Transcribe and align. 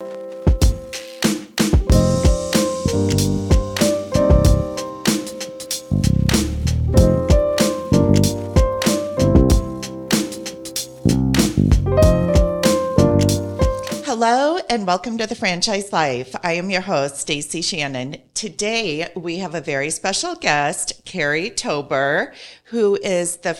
Hello 0.00 0.10
and 14.70 14.86
welcome 14.86 15.18
to 15.18 15.26
the 15.26 15.34
Franchise 15.34 15.92
Life. 15.92 16.32
I 16.44 16.52
am 16.52 16.70
your 16.70 16.82
host, 16.82 17.26
Stacie 17.26 17.64
Shannon. 17.64 18.18
Today 18.34 19.10
we 19.16 19.38
have 19.38 19.56
a 19.56 19.60
very 19.60 19.90
special 19.90 20.36
guest, 20.36 21.04
Cary 21.06 21.50
Tober, 21.50 22.32
who 22.66 22.94
is 23.02 23.38
the 23.38 23.54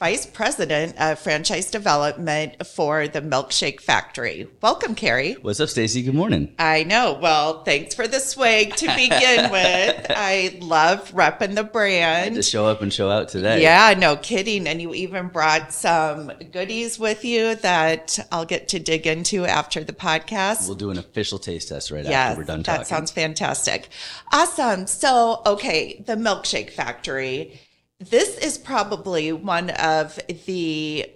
Vice 0.00 0.24
President 0.24 0.98
of 0.98 1.18
Franchise 1.18 1.70
Development 1.70 2.66
for 2.66 3.06
the 3.06 3.20
Milkshake 3.20 3.82
Factory. 3.82 4.48
Welcome, 4.62 4.94
Cary. 4.94 5.34
What's 5.34 5.60
up, 5.60 5.68
Stacie? 5.68 6.02
Good 6.02 6.14
morning. 6.14 6.54
I 6.58 6.84
know. 6.84 7.18
Well, 7.20 7.64
thanks 7.64 7.94
for 7.94 8.08
the 8.08 8.18
swag 8.18 8.74
to 8.76 8.86
begin 8.86 9.50
with. 9.52 10.06
I 10.08 10.56
love 10.62 11.10
repping 11.12 11.54
the 11.54 11.64
brand. 11.64 12.36
To 12.36 12.42
show 12.42 12.66
up 12.66 12.80
and 12.80 12.90
show 12.90 13.10
out 13.10 13.28
today. 13.28 13.60
Yeah, 13.60 13.94
no 13.98 14.16
kidding. 14.16 14.66
And 14.66 14.80
you 14.80 14.94
even 14.94 15.28
brought 15.28 15.70
some 15.70 16.32
goodies 16.50 16.98
with 16.98 17.22
you 17.22 17.56
that 17.56 18.18
I'll 18.32 18.46
get 18.46 18.68
to 18.68 18.78
dig 18.78 19.06
into 19.06 19.44
after 19.44 19.84
the 19.84 19.92
podcast. 19.92 20.66
We'll 20.66 20.76
do 20.76 20.88
an 20.88 20.96
official 20.98 21.38
taste 21.38 21.68
test 21.68 21.90
right 21.90 22.04
Yes, 22.06 22.14
after 22.14 22.40
we're 22.40 22.46
done 22.46 22.62
talking. 22.62 22.78
that 22.80 22.86
sounds 22.86 23.10
fantastic. 23.10 23.90
Awesome. 24.32 24.86
So, 24.86 25.42
okay, 25.44 26.02
the 26.06 26.14
Milkshake 26.14 26.70
Factory. 26.70 27.60
This 28.00 28.38
is 28.38 28.56
probably 28.56 29.30
one 29.30 29.70
of 29.70 30.18
the 30.46 31.06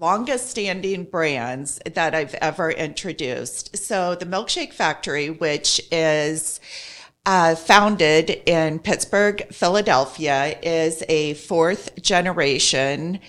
longest 0.00 0.48
standing 0.48 1.04
brands 1.04 1.78
that 1.84 2.14
I've 2.14 2.34
ever 2.36 2.70
introduced. 2.70 3.76
So, 3.76 4.14
the 4.14 4.24
Milkshake 4.24 4.72
Factory, 4.72 5.28
which 5.28 5.82
is 5.92 6.60
uh, 7.26 7.54
founded 7.54 8.30
in 8.46 8.78
Pittsburgh, 8.78 9.46
Philadelphia, 9.52 10.58
is 10.62 11.02
a 11.10 11.34
fourth 11.34 12.00
generation 12.00 13.20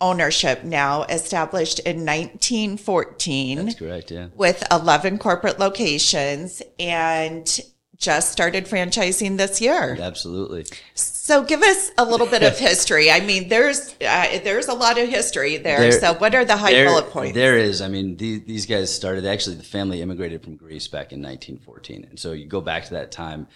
ownership 0.00 0.62
now 0.62 1.02
established 1.04 1.80
in 1.80 2.04
1914 2.04 3.64
That's 3.64 3.78
correct, 3.78 4.10
yeah. 4.10 4.28
with 4.34 4.62
11 4.70 5.18
corporate 5.18 5.58
locations 5.58 6.62
and 6.78 7.60
just 7.96 8.32
started 8.32 8.66
franchising 8.66 9.36
this 9.38 9.60
year. 9.60 9.96
Absolutely. 10.00 10.66
So 10.94 11.42
give 11.44 11.62
us 11.62 11.90
a 11.96 12.04
little 12.04 12.26
bit 12.26 12.42
of 12.42 12.58
history. 12.58 13.10
I 13.10 13.20
mean, 13.20 13.48
there's 13.48 13.94
uh, 14.00 14.40
there's 14.44 14.68
a 14.68 14.74
lot 14.74 14.98
of 14.98 15.08
history 15.08 15.56
there. 15.56 15.78
There- 15.78 15.92
so 15.92 16.14
what 16.14 16.34
are 16.34 16.44
the 16.44 16.56
high 16.56 16.72
There- 16.72 16.86
bullet 16.86 17.10
points? 17.10 17.34
There 17.34 17.56
is. 17.56 17.80
I 17.80 17.88
mean, 17.88 18.16
the, 18.16 18.38
these 18.40 18.66
guys 18.66 18.94
started, 18.94 19.24
actually, 19.24 19.56
the 19.56 19.62
family 19.62 20.02
immigrated 20.02 20.42
from 20.42 20.56
Greece 20.56 20.88
back 20.88 21.12
in 21.12 21.22
1914. 21.22 22.06
And 22.10 22.18
so 22.18 22.32
you 22.32 22.46
go 22.46 22.60
back 22.60 22.84
to 22.86 22.90
that 22.94 23.10
time, 23.12 23.46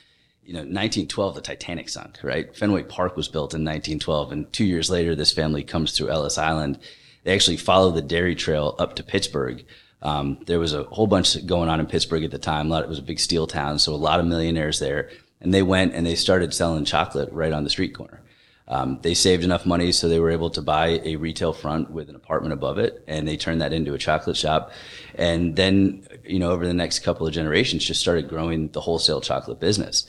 you 0.42 0.52
know, 0.54 0.60
1912, 0.60 1.34
the 1.34 1.40
Titanic 1.42 1.88
sunk, 1.88 2.18
right? 2.22 2.54
Fenway 2.56 2.84
Park 2.84 3.16
was 3.16 3.28
built 3.28 3.52
in 3.54 3.62
1912. 3.64 4.32
And 4.32 4.52
two 4.52 4.64
years 4.64 4.88
later, 4.88 5.14
this 5.14 5.32
family 5.32 5.62
comes 5.62 5.92
through 5.92 6.08
Ellis 6.10 6.38
Island. 6.38 6.78
They 7.24 7.34
actually 7.34 7.58
follow 7.58 7.90
the 7.90 8.00
dairy 8.00 8.34
trail 8.34 8.74
up 8.78 8.96
to 8.96 9.02
Pittsburgh. 9.02 9.64
Um, 10.02 10.38
there 10.46 10.58
was 10.58 10.74
a 10.74 10.84
whole 10.84 11.06
bunch 11.06 11.44
going 11.46 11.68
on 11.68 11.80
in 11.80 11.86
Pittsburgh 11.86 12.24
at 12.24 12.30
the 12.30 12.38
time. 12.38 12.68
Lot, 12.68 12.84
it 12.84 12.88
was 12.88 12.98
a 12.98 13.02
big 13.02 13.18
steel 13.18 13.46
town, 13.46 13.78
so 13.78 13.92
a 13.92 13.96
lot 13.96 14.20
of 14.20 14.26
millionaires 14.26 14.78
there. 14.78 15.10
And 15.40 15.52
they 15.52 15.62
went 15.62 15.94
and 15.94 16.06
they 16.06 16.14
started 16.14 16.54
selling 16.54 16.84
chocolate 16.84 17.30
right 17.32 17.52
on 17.52 17.64
the 17.64 17.70
street 17.70 17.94
corner. 17.94 18.22
Um, 18.68 18.98
they 19.00 19.14
saved 19.14 19.44
enough 19.44 19.64
money 19.64 19.92
so 19.92 20.08
they 20.08 20.20
were 20.20 20.30
able 20.30 20.50
to 20.50 20.60
buy 20.60 21.00
a 21.02 21.16
retail 21.16 21.54
front 21.54 21.90
with 21.90 22.10
an 22.10 22.14
apartment 22.14 22.52
above 22.52 22.78
it, 22.78 23.02
and 23.08 23.26
they 23.26 23.36
turned 23.36 23.62
that 23.62 23.72
into 23.72 23.94
a 23.94 23.98
chocolate 23.98 24.36
shop. 24.36 24.72
And 25.14 25.56
then, 25.56 26.06
you 26.24 26.38
know, 26.38 26.50
over 26.50 26.66
the 26.66 26.74
next 26.74 26.98
couple 26.98 27.26
of 27.26 27.32
generations, 27.32 27.84
just 27.84 28.00
started 28.00 28.28
growing 28.28 28.68
the 28.68 28.82
wholesale 28.82 29.22
chocolate 29.22 29.58
business. 29.58 30.06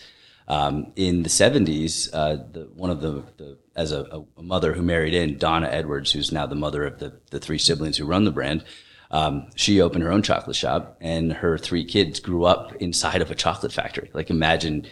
Um, 0.50 0.92
in 0.96 1.24
the 1.24 1.30
70s, 1.30 2.10
uh, 2.12 2.38
the, 2.52 2.70
one 2.74 2.90
of 2.90 3.02
the, 3.02 3.24
the 3.38 3.58
as 3.76 3.94
a, 3.94 4.26
a 4.36 4.42
mother 4.42 4.74
who 4.74 4.82
married 4.82 5.14
in, 5.14 5.38
Donna 5.38 5.68
Edwards, 5.68 6.12
who's 6.12 6.32
now 6.34 6.46
the 6.46 6.56
mother 6.56 6.84
of 6.84 7.00
the, 7.00 7.14
the 7.30 7.40
three 7.40 7.60
siblings 7.60 7.96
who 7.98 8.06
run 8.06 8.26
the 8.26 8.32
brand, 8.32 8.66
um, 9.12 9.48
she 9.56 9.82
opened 9.82 10.04
her 10.04 10.12
own 10.12 10.22
chocolate 10.22 10.56
shop, 10.56 10.98
and 11.02 11.34
her 11.34 11.58
three 11.58 11.84
kids 11.86 12.20
grew 12.20 12.44
up 12.46 12.76
inside 12.76 13.22
of 13.22 13.32
a 13.32 13.36
chocolate 13.36 13.72
factory. 13.74 14.10
Like, 14.14 14.30
imagine 14.30 14.86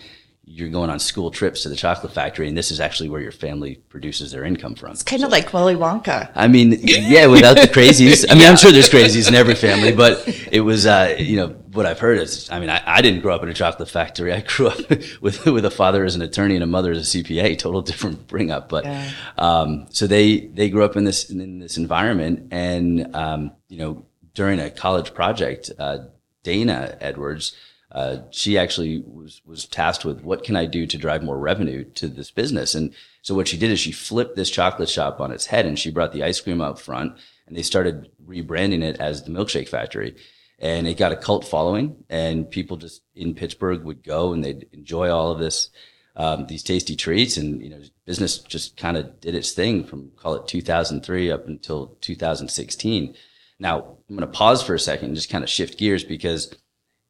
you're 0.50 0.70
going 0.70 0.90
on 0.90 0.98
school 0.98 1.30
trips 1.30 1.64
to 1.64 1.70
the 1.70 1.76
chocolate 1.76 2.14
factory, 2.14 2.48
and 2.48 2.58
this 2.58 2.72
is 2.72 2.80
actually 2.80 3.10
where 3.10 3.20
your 3.20 3.34
family 3.34 3.76
produces 3.90 4.32
their 4.32 4.46
income 4.46 4.76
from. 4.76 4.92
it's 4.94 5.04
kind 5.04 5.22
of 5.26 5.30
like 5.30 5.52
Willy 5.52 5.76
Wonka. 5.76 6.32
I 6.34 6.48
mean, 6.48 6.72
yeah, 6.84 7.26
without 7.28 7.56
the 7.58 7.68
crazies. 7.68 8.26
I 8.30 8.34
mean, 8.34 8.48
I'm 8.48 8.56
sure 8.62 8.72
there's 8.72 8.90
crazies 8.90 9.28
in 9.28 9.36
every 9.36 9.56
family, 9.56 9.92
but 9.92 10.24
it 10.50 10.62
was, 10.62 10.86
uh, 10.86 11.18
you 11.20 11.36
know, 11.36 11.50
what 11.74 11.86
I've 11.86 12.00
heard 12.00 12.18
is, 12.20 12.50
I 12.50 12.62
mean, 12.62 12.70
I, 12.70 12.82
I 12.88 13.02
didn't 13.02 13.20
grow 13.20 13.36
up 13.36 13.44
in 13.44 13.50
a 13.50 13.54
chocolate 13.54 13.90
factory. 13.90 14.32
I 14.32 14.40
grew 14.40 14.68
up 14.70 14.80
with 15.22 15.46
with 15.46 15.66
a 15.66 15.70
father 15.70 16.06
as 16.06 16.16
an 16.16 16.22
attorney 16.22 16.56
and 16.56 16.64
a 16.64 16.68
mother 16.68 16.92
as 16.94 17.14
a 17.14 17.18
CPA. 17.24 17.60
Total 17.60 17.82
different 17.82 18.26
bring 18.28 18.50
up, 18.50 18.70
but 18.70 18.86
Yeah. 18.86 19.10
um, 19.38 19.86
so 19.90 20.08
they 20.08 20.48
they 20.48 20.70
grew 20.70 20.86
up 20.86 20.96
in 20.96 21.04
this 21.04 21.30
in 21.30 21.60
this 21.60 21.76
environment, 21.78 22.48
and 22.52 23.14
um, 23.16 23.52
you 23.68 23.78
know, 23.80 24.06
during 24.38 24.60
a 24.60 24.70
college 24.70 25.16
project, 25.16 25.72
uh, 25.80 25.98
Dana 26.44 26.96
Edwards. 27.02 27.56
Uh, 27.92 28.18
she 28.30 28.56
actually 28.56 29.00
was 29.00 29.42
was 29.46 29.66
tasked 29.66 30.06
with 30.06 30.22
what 30.22 30.44
can 30.44 30.56
I 30.56 30.66
do 30.66 30.86
to 30.86 30.98
drive 30.98 31.24
more 31.24 31.40
revenue 31.40 31.84
to 31.96 32.08
this 32.08 32.30
business, 32.30 32.76
and 32.76 32.94
so 33.24 33.34
what 33.34 33.48
she 33.48 33.58
did 33.58 33.72
is 33.72 33.80
she 33.80 33.92
flipped 33.92 34.36
this 34.36 34.52
chocolate 34.52 34.90
shop 34.90 35.20
on 35.20 35.32
its 35.32 35.48
head, 35.48 35.66
and 35.66 35.80
she 35.80 35.90
brought 35.90 36.14
the 36.14 36.24
ice 36.24 36.40
cream 36.40 36.62
up 36.62 36.78
front, 36.78 37.18
and 37.48 37.58
they 37.58 37.64
started 37.64 38.12
rebranding 38.28 38.84
it 38.84 38.98
as 39.00 39.24
the 39.24 39.32
Milkshake 39.32 39.70
Factory, 39.70 40.16
and 40.60 40.88
it 40.88 40.98
got 40.98 41.12
a 41.12 41.18
cult 41.18 41.44
following, 41.44 42.04
and 42.08 42.52
people 42.52 42.78
just 42.78 43.02
in 43.16 43.34
Pittsburgh 43.34 43.84
would 43.86 44.04
go 44.04 44.34
and 44.34 44.44
they'd 44.44 44.68
enjoy 44.72 45.10
all 45.10 45.32
of 45.32 45.40
this, 45.40 45.72
um, 46.16 46.46
these 46.46 46.62
tasty 46.62 46.96
treats, 46.96 47.38
and 47.38 47.64
you 47.64 47.72
know, 47.72 47.82
business 48.06 48.38
just 48.38 48.78
kind 48.78 48.98
of 48.98 49.20
did 49.20 49.34
its 49.34 49.54
thing 49.54 49.84
from 49.84 50.12
call 50.16 50.36
it 50.36 50.48
2003 50.48 51.32
up 51.32 51.48
until 51.48 51.98
2016. 52.02 53.16
Now 53.60 53.98
I'm 54.10 54.16
going 54.16 54.22
to 54.22 54.38
pause 54.38 54.62
for 54.62 54.74
a 54.74 54.80
second 54.80 55.08
and 55.08 55.16
just 55.16 55.30
kind 55.30 55.44
of 55.44 55.50
shift 55.50 55.78
gears 55.78 56.04
because 56.04 56.56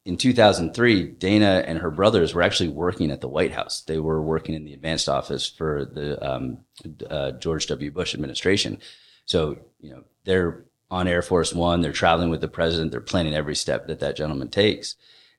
in 0.08 0.16
2003, 0.16 1.03
Dana 1.03 1.66
and 1.68 1.80
her 1.80 1.91
brothers 1.91 2.34
were 2.34 2.41
actually 2.41 2.69
working 2.69 3.12
at 3.12 3.19
the 3.19 3.28
White 3.28 3.52
House. 3.52 3.81
They 3.81 4.00
were 4.00 4.22
working 4.22 4.56
in 4.56 4.63
the 4.63 4.74
advanced 4.74 5.09
office 5.09 5.50
for 5.50 5.84
the 5.84 6.25
um, 6.25 6.59
uh, 7.09 7.31
George 7.31 7.68
W. 7.68 7.91
Bush 7.91 8.13
administration. 8.13 8.80
So, 9.25 9.58
you 9.81 9.91
know, 9.91 10.06
they're 10.24 10.63
on 10.90 11.09
Air 11.09 11.22
Force 11.22 11.53
One, 11.53 11.81
they're 11.81 11.91
traveling 11.91 12.30
with 12.30 12.40
the 12.40 12.47
president, 12.47 12.91
they're 12.91 13.02
planning 13.02 13.35
every 13.35 13.56
step 13.56 13.88
that 13.88 14.00
that 14.00 14.16
gentleman 14.16 14.47
takes, 14.47 14.96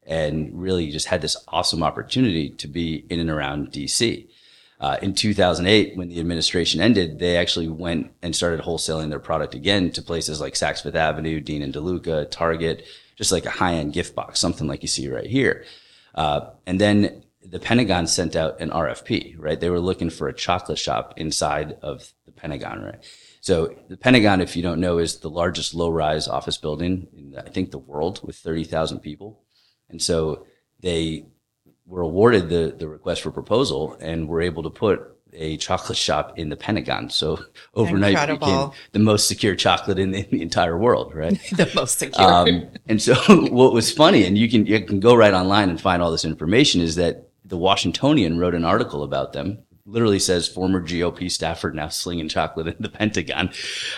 and 0.07 0.51
really 0.53 0.91
just 0.91 1.07
had 1.07 1.23
this 1.23 1.43
awesome 1.49 1.83
opportunity 1.83 2.51
to 2.51 2.69
be 2.69 3.07
in 3.09 3.21
and 3.21 3.31
around 3.31 3.73
DC. 3.73 4.29
Uh, 4.81 4.97
in 5.03 5.13
2008, 5.13 5.97
when 5.97 6.09
the 6.09 6.21
administration 6.21 6.81
ended, 6.81 7.19
they 7.19 7.37
actually 7.37 7.69
went 7.69 8.13
and 8.23 8.35
started 8.35 8.61
wholesaling 8.61 9.11
their 9.11 9.19
product 9.19 9.55
again 9.55 9.91
to 9.91 10.03
places 10.03 10.41
like 10.41 10.55
Saks 10.55 10.83
Fifth 10.83 10.95
Avenue, 10.95 11.41
Dean 11.41 11.63
and 11.63 11.75
DeLuca, 11.75 12.31
Target, 12.31 12.85
just 13.17 13.33
like 13.33 13.45
a 13.45 13.51
high-end 13.51 13.93
gift 13.93 14.15
box, 14.15 14.39
something 14.39 14.69
like 14.69 14.83
you 14.83 14.89
see 14.89 15.09
right 15.09 15.27
here. 15.27 15.65
Uh, 16.15 16.51
and 16.67 16.81
then 16.81 17.25
the 17.43 17.59
Pentagon 17.59 18.07
sent 18.07 18.37
out 18.37 18.61
an 18.61 18.71
RFP, 18.71 19.35
right? 19.39 19.59
They 19.59 19.71
were 19.71 19.81
looking 19.81 20.11
for 20.11 20.29
a 20.29 20.35
chocolate 20.35 20.79
shop 20.79 21.15
inside 21.17 21.77
of 21.83 22.13
the 22.25 22.33
Pentagon, 22.33 22.83
right? 22.83 23.05
So 23.41 23.75
the 23.89 23.97
Pentagon, 23.97 24.41
if 24.41 24.57
you 24.57 24.63
don't 24.63 24.81
know, 24.81 24.99
is 24.99 25.19
the 25.19 25.31
largest 25.31 25.75
low-rise 25.75 26.29
office 26.29 26.57
building 26.57 27.09
in, 27.17 27.37
I 27.37 27.49
think, 27.49 27.71
the 27.71 27.79
world 27.79 28.21
with 28.23 28.37
30,000 28.37 29.01
people. 29.01 29.43
And 29.89 30.01
so 30.01 30.47
they 30.81 31.27
were 31.89 32.03
awarded 32.03 32.51
the, 32.51 32.75
the 32.79 32.87
request 32.87 33.23
for 33.23 33.31
proposal 33.31 33.97
and 34.01 34.29
were 34.29 34.43
able 34.43 34.63
to 34.63 34.71
put 34.71 35.19
a 35.33 35.57
chocolate 35.57 35.99
shop 35.99 36.39
in 36.39 36.49
the 36.49 36.57
Pentagon. 36.57 37.11
So 37.11 37.39
overnight 37.75 38.13
Incredible. 38.13 38.47
became 38.47 38.71
the 38.93 38.99
most 38.99 39.27
secure 39.27 39.55
chocolate 39.55 39.99
in 39.99 40.11
the, 40.11 40.21
in 40.21 40.29
the 40.31 40.43
entire 40.43 40.77
world, 40.77 41.15
right? 41.15 41.33
the 41.53 41.71
most 41.75 41.99
secure. 41.99 42.27
Um, 42.27 42.69
and 42.87 43.01
so 43.01 43.15
what 43.51 43.73
was 43.73 43.91
funny, 43.91 44.25
and 44.25 44.37
you 44.37 44.49
can 44.49 44.67
you 44.67 44.81
can 44.85 45.01
go 45.01 45.15
right 45.15 45.35
online 45.35 45.71
and 45.71 45.81
find 45.81 46.03
all 46.03 46.11
this 46.11 46.25
information, 46.25 46.81
is 46.81 46.97
that 46.97 47.29
the 47.45 47.57
Washingtonian 47.57 48.39
wrote 48.39 48.55
an 48.55 48.65
article 48.65 49.03
about 49.03 49.33
them. 49.33 49.59
Literally 49.87 50.19
says 50.19 50.47
former 50.47 50.83
GOP 50.83 51.31
staffer 51.31 51.71
now 51.71 51.89
slinging 51.89 52.29
chocolate 52.29 52.67
in 52.67 52.77
the 52.79 52.91
Pentagon. 52.91 53.51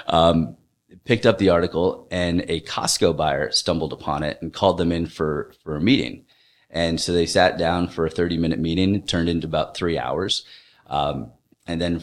Um, 0.07 0.57
picked 1.05 1.27
up 1.27 1.39
the 1.39 1.49
article, 1.49 2.07
and 2.13 2.43
a 2.49 2.61
Costco 2.61 3.17
buyer 3.17 3.51
stumbled 3.51 3.93
upon 3.93 4.23
it 4.23 4.41
and 4.41 4.53
called 4.53 4.79
them 4.79 4.93
in 4.93 5.07
for 5.07 5.53
for 5.65 5.77
a 5.77 5.81
meeting. 5.81 6.25
And 6.71 7.01
so 7.01 7.13
they 7.13 7.27
sat 7.27 7.59
down 7.59 7.89
for 7.89 8.07
a 8.07 8.11
30 8.11 8.39
minute 8.39 8.59
meeting. 8.59 8.95
It 8.95 9.09
turned 9.09 9.29
into 9.29 9.47
about 9.47 9.77
three 9.77 9.99
hours. 9.99 10.45
Um, 10.87 11.33
and 11.67 11.81
then 11.81 12.03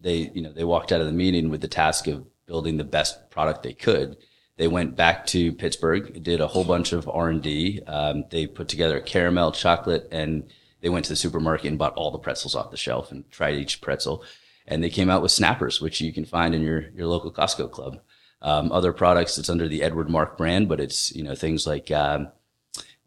they, 0.00 0.30
you 0.34 0.42
know, 0.42 0.52
they 0.52 0.64
walked 0.64 0.92
out 0.92 1.00
of 1.00 1.06
the 1.06 1.12
meeting 1.12 1.50
with 1.50 1.60
the 1.60 1.68
task 1.68 2.06
of 2.08 2.26
building 2.46 2.76
the 2.76 2.84
best 2.84 3.30
product 3.30 3.62
they 3.62 3.72
could. 3.72 4.16
They 4.56 4.66
went 4.66 4.96
back 4.96 5.24
to 5.26 5.52
Pittsburgh, 5.52 6.20
did 6.22 6.40
a 6.40 6.48
whole 6.48 6.64
bunch 6.64 6.92
of 6.92 7.08
R 7.08 7.28
and 7.28 7.40
D. 7.40 7.80
Um, 7.86 8.24
they 8.30 8.48
put 8.48 8.68
together 8.68 9.00
caramel 9.00 9.52
chocolate, 9.52 10.08
and 10.10 10.50
they 10.80 10.88
went 10.88 11.04
to 11.04 11.12
the 11.12 11.16
supermarket 11.16 11.66
and 11.66 11.78
bought 11.78 11.94
all 11.94 12.10
the 12.10 12.18
pretzels 12.18 12.56
off 12.56 12.72
the 12.72 12.76
shelf 12.76 13.12
and 13.12 13.30
tried 13.30 13.54
each 13.54 13.80
pretzel. 13.80 14.24
And 14.66 14.82
they 14.82 14.90
came 14.90 15.10
out 15.10 15.22
with 15.22 15.30
snappers, 15.30 15.80
which 15.80 16.00
you 16.00 16.12
can 16.12 16.24
find 16.24 16.56
in 16.56 16.62
your 16.62 16.88
your 16.90 17.06
local 17.06 17.32
Costco 17.32 17.70
club. 17.70 18.00
Um, 18.42 18.72
other 18.72 18.92
products, 18.92 19.38
it's 19.38 19.48
under 19.48 19.68
the 19.68 19.82
Edward 19.82 20.10
Marc 20.10 20.36
brand, 20.36 20.68
but 20.68 20.80
it's 20.80 21.14
you 21.14 21.22
know 21.22 21.36
things 21.36 21.64
like 21.64 21.92
um, 21.92 22.28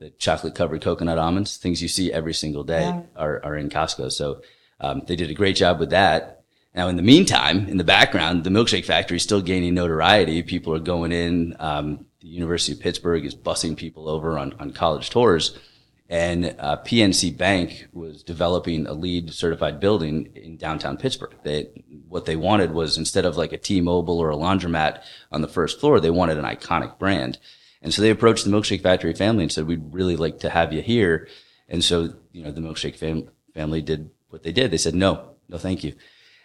the 0.02 0.10
chocolate 0.18 0.56
covered 0.56 0.82
coconut 0.82 1.20
almonds, 1.20 1.58
things 1.58 1.80
you 1.80 1.88
see 1.88 2.12
every 2.12 2.34
single 2.34 2.64
day 2.64 2.82
Yeah. 2.82 3.04
are, 3.16 3.40
are 3.46 3.56
in 3.56 3.70
Costco. 3.70 4.12
So 4.12 4.42
um, 4.80 5.04
they 5.06 5.16
did 5.16 5.30
a 5.30 5.36
great 5.36 5.56
job 5.56 5.80
with 5.80 5.92
that. 5.92 6.44
Now, 6.74 6.88
in 6.88 6.96
the 6.96 7.04
meantime, 7.04 7.68
in 7.68 7.78
the 7.78 7.84
background, 7.84 8.44
the 8.44 8.50
milkshake 8.50 8.86
factory 8.86 9.18
is 9.18 9.24
still 9.24 9.42
gaining 9.42 9.76
notoriety. 9.76 10.42
People 10.42 10.74
are 10.74 10.80
going 10.80 11.12
in. 11.12 11.56
Um, 11.60 12.06
the 12.20 12.30
University 12.30 12.74
of 12.74 12.80
Pittsburgh 12.80 13.26
is 13.26 13.36
busing 13.36 13.78
people 13.78 14.10
over 14.10 14.40
on, 14.40 14.54
on 14.60 14.72
college 14.72 15.12
tours. 15.12 15.56
And 16.10 16.56
uh, 16.58 16.78
PNC 16.84 17.38
Bank 17.38 17.88
was 17.94 18.24
developing 18.24 18.88
a 18.88 18.94
LEED 18.94 19.32
certified 19.34 19.80
building 19.80 20.32
in 20.36 20.58
downtown 20.58 20.98
Pittsburgh. 20.98 21.36
They, 21.44 21.70
what 22.10 22.26
they 22.26 22.36
wanted 22.36 22.72
was 22.72 22.98
instead 22.98 23.26
of 23.26 23.38
like 23.38 23.54
a 23.54 23.58
T-Mobile 23.58 24.18
or 24.20 24.32
a 24.32 24.36
laundromat 24.36 25.04
on 25.32 25.42
the 25.42 25.48
first 25.48 25.80
floor, 25.80 26.00
they 26.00 26.10
wanted 26.10 26.40
an 26.40 26.46
iconic 26.46 26.98
brand. 26.98 27.38
And 27.82 27.94
so 27.94 28.02
they 28.02 28.10
approached 28.10 28.46
the 28.46 28.52
Milkshake 28.52 28.84
Factory 28.84 29.14
family 29.14 29.44
and 29.44 29.52
said, 29.52 29.68
"We'd 29.68 29.94
really 29.94 30.16
like 30.16 30.40
to 30.40 30.50
have 30.50 30.72
you 30.74 30.82
here." 30.82 31.28
And 31.68 31.84
so, 31.84 32.14
you 32.32 32.44
know, 32.44 32.52
the 32.52 32.62
Milkshake 32.62 32.96
fam- 32.96 33.30
family 33.54 33.82
did 33.82 34.12
what 34.30 34.44
they 34.44 34.52
did. 34.52 34.72
They 34.72 34.78
said, 34.78 34.96
"No, 34.96 35.36
no, 35.50 35.58
thank 35.58 35.84
you." 35.84 35.94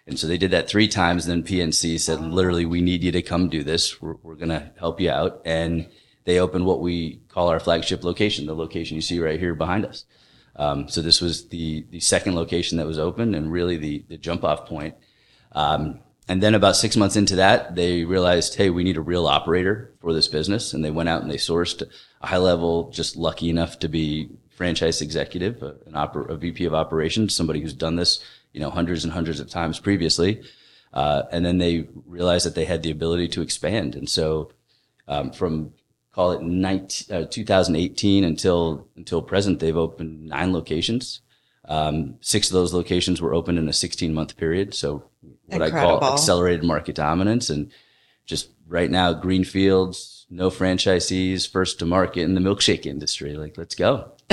And 0.07 0.19
so 0.19 0.27
they 0.27 0.39
did 0.39 0.53
that 0.53 0.69
three 0.69 0.89
times. 0.89 1.27
And 1.27 1.45
then 1.45 1.49
PNC 1.49 1.99
said, 1.99 2.21
literally, 2.21 2.65
we 2.65 2.81
need 2.81 3.03
you 3.03 3.13
to 3.13 3.23
come 3.23 3.49
do 3.49 3.65
this. 3.65 4.01
We're, 4.01 4.15
we're 4.23 4.37
going 4.37 4.51
to 4.51 4.71
help 4.79 5.01
you 5.01 5.11
out. 5.11 5.43
And 5.45 5.89
they 6.25 6.39
opened 6.39 6.65
what 6.65 6.81
we 6.81 7.23
call 7.29 7.49
our 7.49 7.61
flagship 7.61 8.05
location, 8.05 8.47
the 8.47 8.55
location 8.55 8.95
you 8.95 9.01
see 9.01 9.19
right 9.19 9.41
here 9.41 9.55
behind 9.55 9.85
us. 9.85 10.05
Um, 10.55 10.89
so 10.89 11.03
this 11.03 11.21
was 11.21 11.49
the, 11.49 11.87
the 11.91 12.01
second 12.01 12.35
location 12.35 12.79
that 12.79 12.87
was 12.87 12.99
open 12.99 13.35
and 13.35 13.53
really 13.53 13.77
the, 13.77 14.05
the 14.09 14.17
jump 14.17 14.45
off 14.45 14.67
point. 14.67 14.95
Um, 15.53 16.01
and 16.29 16.43
then 16.43 16.55
about 16.55 16.77
six 16.77 16.97
months 16.97 17.17
into 17.17 17.37
that, 17.37 17.77
they 17.77 18.05
realized, 18.05 18.57
hey, 18.57 18.71
we 18.71 18.83
need 18.83 18.97
a 18.97 19.03
real 19.03 19.27
operator 19.27 19.93
for 20.01 20.13
this 20.13 20.27
business. 20.27 20.73
And 20.73 20.85
they 20.85 20.91
went 20.91 21.09
out 21.09 21.23
and 21.23 21.31
they 21.31 21.37
sourced 21.37 21.83
a 22.21 22.27
high 22.27 22.39
level, 22.39 22.91
just 22.91 23.17
lucky 23.17 23.49
enough 23.49 23.79
to 23.81 23.89
be 23.89 24.31
franchise 24.51 25.01
executive, 25.01 25.63
a- 25.63 25.77
an 25.87 25.93
oper- 25.93 26.29
a 26.29 26.37
VP 26.37 26.65
of 26.65 26.75
operations, 26.75 27.35
somebody 27.35 27.61
who's 27.61 27.75
done 27.75 27.95
this, 27.97 28.25
you 28.53 28.61
know, 28.61 28.71
hundreds 28.71 29.05
and 29.05 29.13
hundreds 29.13 29.39
of 29.39 29.49
times 29.49 29.79
previously. 29.79 30.43
Uh, 30.93 31.23
and 31.31 31.45
then 31.45 31.59
they 31.59 31.87
realized 32.07 32.47
that 32.47 32.55
they 32.55 32.65
had 32.65 32.83
the 32.83 32.91
ability 32.91 33.29
to 33.29 33.43
expand. 33.43 33.95
And 33.95 34.09
so 34.09 34.51
um, 35.07 35.31
from 35.31 35.75
call 36.11 36.33
it 36.33 36.43
19, 36.43 37.17
uh, 37.17 37.27
2018 37.27 38.25
until 38.25 38.89
until 38.97 39.23
present, 39.23 39.61
they've 39.61 39.77
opened 39.77 40.27
nine 40.27 40.53
locations. 40.53 41.21
Um, 41.69 42.17
six 42.21 42.49
of 42.49 42.55
those 42.55 42.73
locations 42.73 43.21
were 43.21 43.35
opened 43.35 43.59
in 43.59 43.69
a 43.69 43.73
16 43.73 44.15
month 44.15 44.37
period. 44.37 44.73
So 44.75 45.11
what 45.47 45.63
I 45.63 45.71
call 45.71 46.05
accelerated 46.13 46.65
market 46.65 46.95
dominance, 46.95 47.51
and 47.51 47.71
just 48.25 48.51
right 48.67 48.91
now, 48.91 49.13
greenfields, 49.13 50.27
no 50.31 50.51
franchisees, 50.51 51.51
first 51.51 51.79
to 51.79 51.87
market 51.87 52.23
in 52.23 52.35
the 52.35 52.41
milkshake 52.41 52.87
industry. 52.87 53.35
Like, 53.35 53.57
let's 53.57 53.75
go. 53.75 54.13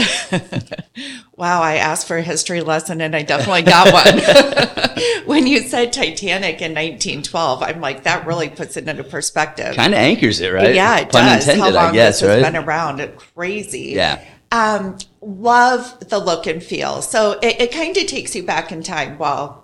Wow, 1.36 1.63
I 1.63 1.75
asked 1.75 2.07
for 2.07 2.18
a 2.18 2.21
history 2.21 2.62
lesson 2.62 3.01
and 3.01 3.15
I 3.15 3.24
definitely 3.24 3.63
got 3.63 3.92
one. 3.92 4.98
when 5.25 5.48
you 5.48 5.62
said 5.62 5.92
Titanic 5.92 6.62
in 6.62 6.74
1912, 6.74 7.63
I'm 7.63 7.81
like, 7.81 8.04
that 8.04 8.27
really 8.27 8.50
puts 8.50 8.77
it 8.77 8.88
into 8.88 9.04
perspective. 9.04 9.75
Kind 9.75 9.94
of 9.94 10.00
anchors 10.00 10.39
it, 10.42 10.54
right? 10.54 10.75
Yeah, 10.75 11.00
it 11.00 11.12
Pun 11.12 11.25
does. 11.25 11.48
intended, 11.48 11.63
How 11.63 11.71
long 11.71 11.89
I 11.89 11.94
guess, 11.94 12.19
this 12.19 12.30
has 12.30 12.44
been 12.44 12.56
around. 12.63 13.00
It's 13.00 13.24
crazy. 13.33 13.94
Yeah. 13.95 14.24
Um, 14.51 15.00
love 15.21 16.07
the 16.07 16.19
look 16.19 16.45
and 16.45 16.62
feel. 16.62 17.01
So 17.01 17.39
it, 17.42 17.59
it 17.59 17.71
kind 17.71 17.98
of 17.98 18.06
takes 18.06 18.36
you 18.36 18.44
back 18.44 18.71
in 18.71 18.83
time. 18.83 19.18
Well, 19.18 19.62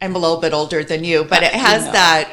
I'm 0.00 0.14
a 0.16 0.18
little 0.18 0.40
bit 0.40 0.52
older 0.52 0.82
than 0.84 1.04
you, 1.04 1.24
but 1.24 1.42
it 1.42 1.52
has 1.68 1.86
know. 1.86 1.92
that 1.92 2.30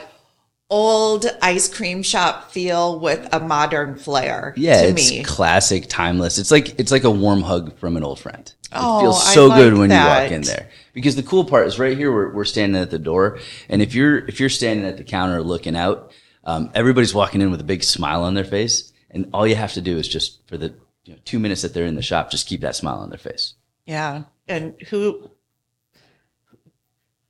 old 0.69 1.25
ice 1.42 1.74
cream 1.74 2.04
shop 2.04 2.52
feel 2.52 3.00
with 3.00 3.28
a 3.34 3.40
modern 3.40 3.96
flair 3.96 4.54
Yeah, 4.58 4.81
to 4.81 4.88
it's 4.90 5.12
me. 5.12 5.24
classic, 5.24 5.86
timeless. 5.88 6.38
It's 6.38 6.52
like 6.52 6.78
it's 6.80 6.92
like 6.92 7.04
a 7.06 7.12
warm 7.12 7.42
hug 7.42 7.78
from 7.78 7.96
an 7.98 8.04
old 8.04 8.19
friend. 8.19 8.42
It 8.64 8.69
Oh, 8.74 9.00
feels 9.00 9.34
so 9.34 9.48
like 9.48 9.60
good 9.62 9.74
when 9.75 9.90
you 9.92 9.96
walk 9.96 10.30
in 10.31 10.42
there. 10.42 10.69
Because 10.94 11.16
the 11.16 11.24
cool 11.24 11.46
part 11.46 11.68
is 11.68 11.80
right 11.80 11.98
here. 11.98 12.12
We're, 12.12 12.34
we're 12.34 12.44
standing 12.44 12.81
at 12.81 12.90
the 12.90 13.00
door, 13.00 13.40
and 13.69 13.81
if 13.81 13.94
you're 13.94 14.18
if 14.28 14.40
you're 14.40 14.50
standing 14.50 14.86
at 14.86 14.98
the 14.98 15.04
counter 15.06 15.42
looking 15.42 15.75
out, 15.75 16.12
um, 16.44 16.69
everybody's 16.74 17.14
walking 17.16 17.42
in 17.42 17.50
with 17.52 17.62
a 17.62 17.66
big 17.66 17.81
smile 17.84 18.24
on 18.24 18.34
their 18.34 18.44
face, 18.44 18.92
and 19.12 19.30
all 19.34 19.48
you 19.48 19.56
have 19.56 19.74
to 19.74 19.81
do 19.81 19.98
is 19.98 20.08
just 20.08 20.46
for 20.50 20.58
the 20.58 20.74
you 21.06 21.14
know, 21.14 21.19
two 21.24 21.40
minutes 21.40 21.62
that 21.62 21.74
they're 21.74 21.86
in 21.86 21.96
the 21.96 22.02
shop, 22.02 22.30
just 22.30 22.46
keep 22.48 22.60
that 22.62 22.75
smile 22.75 22.98
on 22.98 23.10
their 23.10 23.18
face. 23.19 23.54
Yeah. 23.86 24.24
And 24.50 24.74
who, 24.90 25.30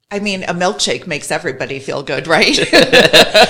I 0.09 0.19
mean, 0.19 0.43
a 0.43 0.53
milkshake 0.53 1.05
makes 1.05 1.31
everybody 1.31 1.79
feel 1.79 2.01
good, 2.01 2.27
right? 2.27 2.57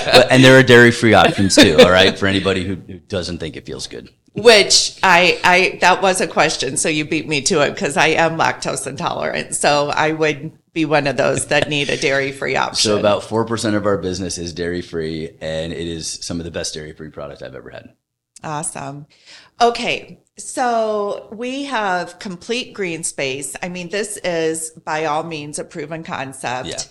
But, 0.08 0.32
and 0.32 0.42
there 0.42 0.58
are 0.58 0.62
dairy 0.62 0.90
free 0.90 1.14
options 1.14 1.54
too. 1.54 1.76
All 1.78 1.90
right, 1.90 2.18
for 2.18 2.26
anybody 2.26 2.64
who, 2.64 2.74
who 2.74 2.98
doesn't 2.98 3.38
think 3.38 3.56
it 3.56 3.66
feels 3.66 3.86
good. 3.86 4.08
Which 4.34 4.98
I, 5.02 5.38
I, 5.44 5.78
that 5.80 6.02
was 6.02 6.20
a 6.20 6.26
question. 6.26 6.76
So 6.76 6.88
you 6.88 7.04
beat 7.04 7.28
me 7.28 7.42
to 7.42 7.60
it 7.60 7.74
because 7.74 7.96
I 7.96 8.08
am 8.08 8.38
lactose 8.38 8.86
intolerant. 8.86 9.54
So 9.54 9.90
I 9.90 10.12
would 10.12 10.52
be 10.72 10.84
one 10.84 11.06
of 11.06 11.16
those 11.16 11.46
that 11.46 11.68
need 11.68 11.90
a 11.90 11.96
dairy 11.96 12.32
free 12.32 12.56
option. 12.56 12.90
So 12.90 12.98
about 12.98 13.24
four 13.24 13.44
percent 13.44 13.76
of 13.76 13.86
our 13.86 13.98
business 13.98 14.38
is 14.38 14.52
dairy 14.52 14.82
free, 14.82 15.36
and 15.40 15.72
it 15.72 15.86
is 15.86 16.08
some 16.08 16.38
of 16.40 16.44
the 16.44 16.50
best 16.50 16.74
dairy 16.74 16.92
free 16.92 17.10
product 17.10 17.42
I've 17.42 17.54
ever 17.54 17.70
had. 17.70 17.94
Awesome. 18.42 19.06
Okay. 19.60 20.20
So 20.36 21.28
we 21.32 21.64
have 21.64 22.18
complete 22.18 22.72
green 22.72 23.02
space. 23.02 23.56
I 23.62 23.68
mean, 23.68 23.88
this 23.88 24.16
is 24.18 24.70
by 24.70 25.04
all 25.06 25.24
means 25.24 25.58
a 25.58 25.64
proven 25.64 26.04
concept. 26.04 26.68
Yeah. 26.68 26.82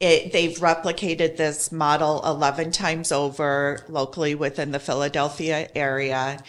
It, 0.00 0.32
they've 0.32 0.56
replicated 0.58 1.36
this 1.36 1.72
model 1.72 2.20
11 2.24 2.72
times 2.72 3.10
over 3.10 3.84
locally 3.88 4.34
within 4.34 4.70
the 4.70 4.78
Philadelphia 4.78 5.68
area. 5.74 6.40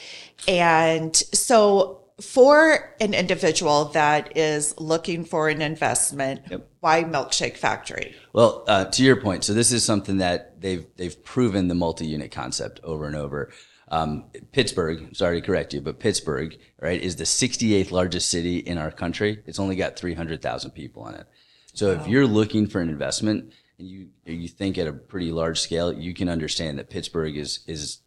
And 0.47 1.15
so 1.15 2.01
for 2.21 2.95
an 2.99 3.13
individual 3.13 3.85
that 3.85 4.37
is 4.37 4.77
looking 4.79 5.25
for 5.25 5.49
an 5.49 5.61
investment, 5.61 6.41
Yep. 6.49 6.67
why 6.79 7.03
Milkshake 7.03 7.57
Factory? 7.57 8.15
Well, 8.33 8.63
uh, 8.67 8.85
to 8.85 9.03
your 9.03 9.15
point, 9.21 9.43
so 9.43 9.53
this 9.53 9.71
is 9.71 9.83
something 9.83 10.17
that 10.17 10.61
they've 10.61 10.85
they've 10.95 11.23
proven 11.23 11.67
the 11.67 11.75
multi-unit 11.75 12.31
concept 12.31 12.79
over 12.83 13.05
and 13.05 13.15
over. 13.15 13.51
Um, 13.87 14.25
Pittsburgh, 14.51 15.15
sorry 15.15 15.41
to 15.41 15.45
correct 15.45 15.73
you, 15.73 15.81
but 15.81 15.99
Pittsburgh, 15.99 16.57
right, 16.81 17.01
is 17.01 17.17
the 17.17 17.23
68th 17.23 17.91
largest 17.91 18.29
city 18.29 18.57
in 18.57 18.77
our 18.77 18.91
country. 18.91 19.43
It's 19.45 19.59
only 19.59 19.75
got 19.75 19.95
300,000 19.95 20.71
people 20.71 21.03
on 21.03 21.13
it. 21.15 21.27
So 21.73 21.91
if 21.91 22.07
you're 22.07 22.25
looking 22.25 22.67
for 22.67 22.79
an 22.81 22.89
investment 22.89 23.53
and 23.77 23.87
you 23.87 24.07
you 24.25 24.47
think 24.47 24.77
at 24.77 24.87
a 24.87 24.93
pretty 24.93 25.31
large 25.31 25.59
scale, 25.59 25.91
you 25.91 26.13
can 26.13 26.29
understand 26.29 26.79
that 26.79 26.89
Pittsburgh 26.89 27.35
is 27.37 27.59
is 27.67 27.99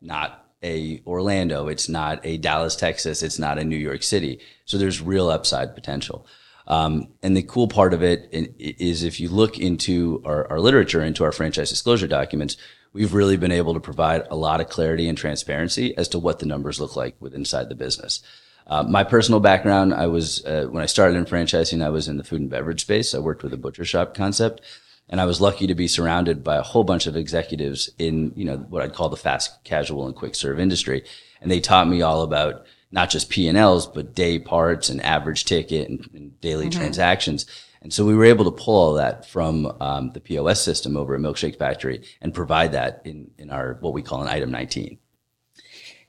not 0.00 0.46
a 0.62 1.02
Orlando, 1.06 1.68
it's 1.68 1.88
not 1.88 2.24
a 2.24 2.36
Dallas, 2.38 2.76
Texas, 2.76 3.22
it's 3.22 3.38
not 3.38 3.58
a 3.58 3.64
New 3.64 3.76
York 3.76 4.02
City. 4.02 4.40
So 4.64 4.78
there's 4.78 5.00
real 5.00 5.28
upside 5.28 5.74
potential. 5.74 6.26
Um, 6.68 7.08
and 7.22 7.34
the 7.34 7.42
cool 7.42 7.66
part 7.66 7.94
of 7.94 8.02
it 8.02 8.28
is 8.30 9.02
if 9.02 9.18
you 9.20 9.30
look 9.30 9.58
into 9.58 10.22
our, 10.24 10.46
our 10.50 10.60
literature, 10.60 11.02
into 11.02 11.24
our 11.24 11.32
franchise 11.32 11.70
disclosure 11.70 12.06
documents, 12.06 12.58
we've 12.92 13.14
really 13.14 13.38
been 13.38 13.52
able 13.52 13.72
to 13.74 13.80
provide 13.80 14.26
a 14.30 14.36
lot 14.36 14.60
of 14.60 14.68
clarity 14.68 15.08
and 15.08 15.16
transparency 15.16 15.96
as 15.96 16.08
to 16.08 16.18
what 16.18 16.38
the 16.38 16.46
numbers 16.46 16.78
look 16.78 16.94
like 16.94 17.16
with 17.20 17.34
inside 17.34 17.70
the 17.70 17.74
business. 17.74 18.20
Uh, 18.66 18.82
my 18.82 19.02
personal 19.02 19.40
background, 19.40 19.94
I 19.94 20.08
was, 20.08 20.44
uh, 20.44 20.66
when 20.70 20.82
I 20.82 20.86
started 20.86 21.16
in 21.16 21.24
franchising, 21.24 21.82
I 21.82 21.88
was 21.88 22.06
in 22.06 22.18
the 22.18 22.24
food 22.24 22.42
and 22.42 22.50
beverage 22.50 22.82
space. 22.82 23.14
I 23.14 23.18
worked 23.18 23.42
with 23.42 23.54
a 23.54 23.58
butcher 23.58 23.86
shop 23.86 24.14
concept 24.14 24.60
and 25.08 25.22
I 25.22 25.24
was 25.24 25.40
lucky 25.40 25.66
to 25.66 25.74
be 25.74 25.88
surrounded 25.88 26.44
by 26.44 26.56
a 26.56 26.62
whole 26.62 26.84
bunch 26.84 27.06
of 27.06 27.16
executives 27.16 27.88
in, 27.98 28.32
you 28.36 28.44
know, 28.44 28.58
what 28.58 28.82
I'd 28.82 28.92
call 28.92 29.08
the 29.08 29.16
fast 29.16 29.64
casual 29.64 30.06
and 30.06 30.14
quick 30.14 30.34
serve 30.34 30.60
industry. 30.60 31.04
And 31.40 31.50
they 31.50 31.60
taught 31.60 31.88
me 31.88 32.02
all 32.02 32.22
about 32.22 32.66
not 32.90 33.10
just 33.10 33.28
P 33.28 33.48
and 33.48 33.58
Ls, 33.58 33.86
but 33.86 34.14
day 34.14 34.38
parts 34.38 34.88
and 34.88 35.02
average 35.02 35.44
ticket 35.44 35.88
and, 35.88 36.08
and 36.14 36.40
daily 36.40 36.70
transactions. 36.70 37.46
And 37.82 37.92
so 37.92 38.04
we 38.04 38.14
were 38.14 38.24
able 38.24 38.44
to 38.44 38.50
pull 38.50 38.74
all 38.74 38.94
that 38.94 39.26
from 39.26 39.66
um, 39.80 40.10
the 40.12 40.20
POS 40.20 40.60
system 40.60 40.96
over 40.96 41.14
at 41.14 41.20
Milkshake 41.20 41.58
Factory 41.58 42.02
and 42.20 42.34
provide 42.34 42.72
that 42.72 43.02
in, 43.04 43.30
in 43.38 43.50
our, 43.50 43.74
what 43.80 43.92
we 43.92 44.02
call 44.02 44.22
an 44.22 44.28
item 44.28 44.50
19. 44.50 44.98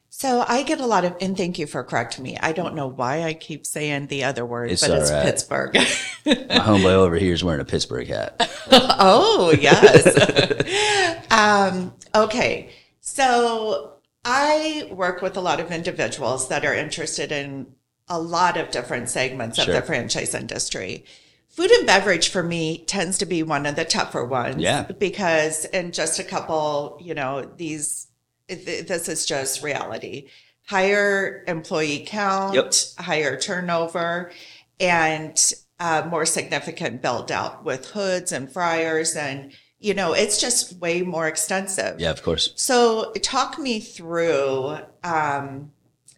So 0.10 0.44
I 0.46 0.64
get 0.64 0.82
a 0.82 0.86
lot 0.86 1.06
of, 1.06 1.16
and 1.22 1.38
thank 1.38 1.60
you 1.60 1.66
for 1.66 1.82
correcting 1.84 2.24
me. 2.24 2.38
I 2.38 2.52
don't 2.52 2.76
know 2.76 2.88
why 2.88 3.24
I 3.24 3.34
keep 3.34 3.66
saying 3.66 4.08
the 4.08 4.26
other 4.26 4.46
word, 4.46 4.70
It's 4.72 4.86
but 4.86 5.00
it's 5.00 5.12
right. 5.12 5.24
Pittsburgh. 5.24 5.74
My 6.26 6.60
homeboy 6.60 6.92
over 6.92 7.16
here 7.16 7.34
is 7.34 7.42
wearing 7.42 7.62
a 7.62 7.66
Pittsburgh 7.66 8.08
hat. 8.08 8.36
oh, 8.72 9.56
yes. 9.58 11.26
um, 11.32 11.94
okay. 12.14 12.70
So 13.00 13.94
I 14.32 14.88
work 14.92 15.24
with 15.24 15.36
a 15.38 15.42
lot 15.42 15.60
of 15.60 15.72
individuals 15.72 16.50
that 16.50 16.64
are 16.64 16.74
interested 16.76 17.32
in 17.32 17.74
a 18.08 18.20
lot 18.20 18.58
of 18.58 18.70
different 18.70 19.10
segments 19.10 19.58
of 19.58 19.66
Sure. 19.66 19.74
the 19.74 19.82
franchise 19.82 20.36
industry. 20.36 21.04
Food 21.50 21.72
and 21.72 21.88
beverage 21.88 22.30
for 22.30 22.44
me 22.44 22.84
tends 22.86 23.18
to 23.18 23.26
be 23.26 23.42
one 23.42 23.66
of 23.66 23.76
the 23.76 23.86
tougher 23.86 24.24
ones. 24.24 24.58
Yeah. 24.62 24.84
Because 24.84 25.66
in 25.66 25.92
just 25.92 26.20
a 26.20 26.24
couple, 26.24 27.00
you 27.02 27.16
know, 27.16 27.42
these, 27.58 28.08
th- 28.48 28.86
this 28.88 29.10
is 29.10 29.26
just 29.26 29.64
reality. 29.64 30.28
Higher 30.68 31.44
employee 31.48 32.06
count, 32.08 32.54
Yep. 32.54 32.74
higher 33.06 33.36
turnover, 33.40 34.32
and 34.80 35.54
uh, 35.80 36.06
more 36.08 36.26
significant 36.28 37.02
build 37.02 37.32
out 37.32 37.66
with 37.66 37.88
hoods 37.88 38.32
and 38.32 38.52
fryers. 38.52 39.16
And, 39.16 39.52
you 39.80 39.94
know, 39.94 40.14
it's 40.14 40.40
just 40.40 40.78
way 40.80 41.02
more 41.02 41.28
extensive. 41.28 42.00
Yeah, 42.00 42.12
of 42.12 42.22
course. 42.22 42.54
So 42.56 43.14
talk 43.22 43.58
me 43.58 43.80
through 43.80 44.78
um, 45.04 45.72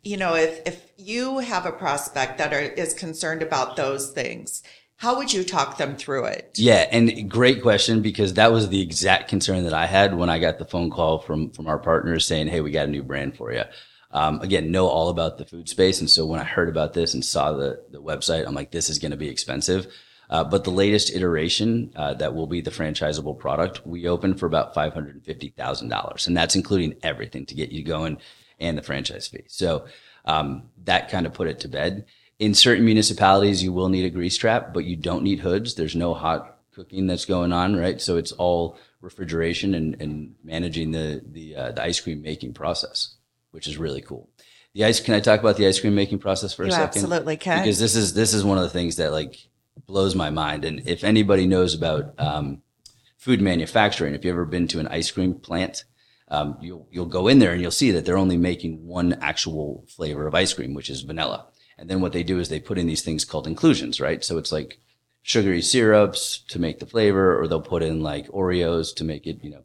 you 0.04 0.18
know, 0.18 0.36
if 0.36 0.62
if 0.66 0.92
you 0.98 1.40
have 1.40 1.66
a 1.66 1.72
prospect 1.72 2.38
that 2.40 2.54
are, 2.54 2.60
is 2.60 2.94
concerned 2.94 3.42
about 3.42 3.76
those 3.76 4.12
things, 4.12 4.64
how 4.98 5.18
would 5.18 5.32
you 5.32 5.44
talk 5.44 5.78
them 5.78 5.96
through 5.96 6.26
it? 6.26 6.52
Yeah, 6.56 6.88
and 6.92 7.30
great 7.30 7.62
question 7.62 8.02
because 8.02 8.34
that 8.36 8.52
was 8.52 8.70
the 8.70 8.82
exact 8.82 9.30
concern 9.30 9.64
that 9.64 9.74
I 9.74 9.86
had 9.86 10.18
when 10.18 10.30
I 10.30 10.40
got 10.40 10.58
the 10.58 10.66
phone 10.66 10.90
call 10.90 11.20
from 11.20 11.52
from 11.52 11.68
our 11.68 11.78
partners 11.78 12.26
saying, 12.26 12.48
"Hey, 12.48 12.62
we 12.62 12.72
got 12.72 12.88
a 12.88 12.92
new 12.92 13.04
brand 13.04 13.38
for 13.38 13.52
you." 13.52 13.64
Um, 14.12 14.42
again, 14.42 14.72
know 14.72 14.88
all 14.88 15.10
about 15.10 15.38
the 15.38 15.46
food 15.46 15.70
space, 15.70 16.00
and 16.00 16.10
so 16.10 16.26
when 16.26 16.40
I 16.40 16.44
heard 16.44 16.68
about 16.68 16.94
this 16.94 17.14
and 17.14 17.24
saw 17.24 17.54
the 17.54 17.84
the 17.92 18.02
website, 18.02 18.48
I'm 18.48 18.56
like, 18.56 18.72
"This 18.72 18.90
is 18.90 18.98
going 19.00 19.12
to 19.12 19.18
be 19.18 19.30
expensive." 19.30 19.88
Uh, 20.32 20.46
but 20.46 20.64
the 20.64 20.72
latest 20.72 21.14
iteration 21.14 21.92
uh, 21.98 22.14
that 22.14 22.34
will 22.34 22.48
be 22.48 22.62
the 22.62 22.72
franchisable 22.72 23.38
product, 23.38 23.86
we 23.86 24.08
open 24.08 24.34
for 24.34 24.46
about 24.46 24.74
five 24.74 24.94
hundred 24.94 25.14
and 25.14 25.26
fifty 25.26 25.50
thousand 25.50 25.90
dollars, 25.90 26.26
and 26.26 26.36
that's 26.38 26.56
including 26.56 26.96
everything 27.04 27.46
to 27.46 27.54
get 27.54 27.72
you 27.72 27.84
going 27.84 28.18
and 28.58 28.78
the 28.78 28.82
franchise 28.82 29.28
fee. 29.28 29.44
So 29.48 29.86
um, 30.24 30.70
that 30.86 31.10
kind 31.10 31.26
of 31.26 31.34
put 31.34 31.50
it 31.50 31.60
to 31.60 31.68
bed. 31.68 32.06
In 32.40 32.54
certain 32.54 32.86
municipalities, 32.86 33.62
you 33.62 33.74
will 33.74 33.90
need 33.90 34.06
a 34.06 34.10
grease 34.10 34.38
trap, 34.38 34.74
but 34.74 34.86
you 34.86 34.96
don't 34.96 35.24
need 35.24 35.40
hoods. 35.40 35.76
There's 35.76 35.96
no 35.96 36.14
hot 36.14 36.58
cooking 36.74 37.08
that's 37.08 37.26
going 37.26 37.52
on, 37.52 37.76
right? 37.76 38.02
So 38.02 38.16
it's 38.16 38.32
all 38.32 38.80
refrigeration 39.02 39.76
and, 39.76 40.02
and 40.02 40.36
managing 40.44 40.92
the 40.92 41.22
the, 41.26 41.56
uh, 41.56 41.72
the 41.74 41.84
ice 41.84 42.00
cream 42.00 42.22
making 42.22 42.54
process, 42.54 43.16
which 43.52 43.68
is 43.68 43.78
really 43.78 44.02
cool. 44.02 44.30
The 44.74 44.86
ice. 44.86 45.02
Can 45.02 45.14
I 45.14 45.20
talk 45.20 45.42
about 45.42 45.58
the 45.58 45.68
ice 45.68 45.82
cream 45.82 45.94
making 45.94 46.20
process 46.20 46.54
for 46.54 46.64
you 46.64 46.70
a 46.70 46.72
second? 46.72 47.04
absolutely 47.04 47.36
can. 47.36 47.64
Because 47.64 47.80
this 47.80 47.98
is 47.98 48.14
this 48.14 48.34
is 48.34 48.46
one 48.46 48.58
of 48.58 48.64
the 48.64 48.70
things 48.70 48.96
that 48.96 49.12
like 49.12 49.36
blows 49.86 50.16
my 50.16 50.30
mind. 50.30 50.66
And 50.66 50.88
if 50.88 51.04
anybody 51.04 51.48
knows 51.48 51.74
about 51.74 52.14
um, 52.18 52.62
food 53.18 53.42
manufacturing, 53.42 54.14
if 54.14 54.26
you've 54.26 54.34
ever 54.34 54.46
been 54.46 54.68
to 54.70 54.80
an 54.80 54.88
ice 54.88 55.12
cream 55.12 55.36
plant, 55.36 55.86
um, 56.28 56.58
you'll 56.62 56.88
you'll 56.92 57.06
go 57.08 57.28
in 57.28 57.40
there 57.40 57.52
and 57.52 57.62
you'll 57.62 57.72
see 57.72 57.92
that 57.92 58.06
they're 58.06 58.18
only 58.18 58.38
making 58.38 58.86
one 58.86 59.14
actual 59.22 59.86
flavor 59.88 60.28
of 60.28 60.36
ice 60.36 60.54
cream, 60.54 60.74
which 60.74 60.90
is 60.90 61.02
vanilla. 61.02 61.48
And 61.78 61.90
then 61.90 62.00
what 62.00 62.14
they 62.14 62.24
do 62.24 62.40
is 62.40 62.48
they 62.48 62.60
put 62.60 62.78
in 62.78 62.88
these 62.88 63.02
things 63.02 63.26
called 63.26 63.48
inclusions, 63.48 64.00
right? 64.00 64.24
So 64.24 64.38
it's 64.38 64.52
like 64.52 64.80
sugary 65.24 65.62
syrups 65.62 66.40
to 66.50 66.60
make 66.60 66.80
the 66.80 66.86
flavor, 66.86 67.40
or 67.40 67.48
they'll 67.48 67.62
put 67.62 67.84
in 67.84 68.02
like 68.02 68.28
Oreos 68.30 68.96
to 68.96 69.04
make 69.04 69.26
it, 69.26 69.44
you 69.44 69.50
know, 69.52 69.64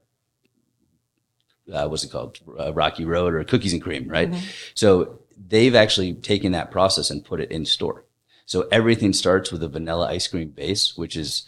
uh, 1.74 1.88
what's 1.88 2.04
it 2.04 2.10
called, 2.10 2.38
uh, 2.58 2.72
Rocky 2.72 3.04
Road 3.04 3.34
or 3.34 3.44
cookies 3.44 3.72
and 3.72 3.82
cream, 3.82 4.08
right? 4.08 4.32
So 4.74 5.20
they've 5.36 5.74
actually 5.74 6.14
taken 6.14 6.52
that 6.52 6.70
process 6.70 7.10
and 7.10 7.24
put 7.24 7.40
it 7.40 7.50
in 7.50 7.66
store. 7.66 8.05
So 8.46 8.68
everything 8.72 9.12
starts 9.12 9.52
with 9.52 9.62
a 9.62 9.68
vanilla 9.68 10.08
ice 10.08 10.26
cream 10.28 10.48
base, 10.48 10.96
which 10.96 11.16
is 11.16 11.44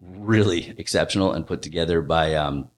really 0.00 0.74
exceptional 0.76 1.32
and 1.32 1.46
put 1.46 1.62
together 1.62 2.02
by 2.02 2.34
um, 2.34 2.70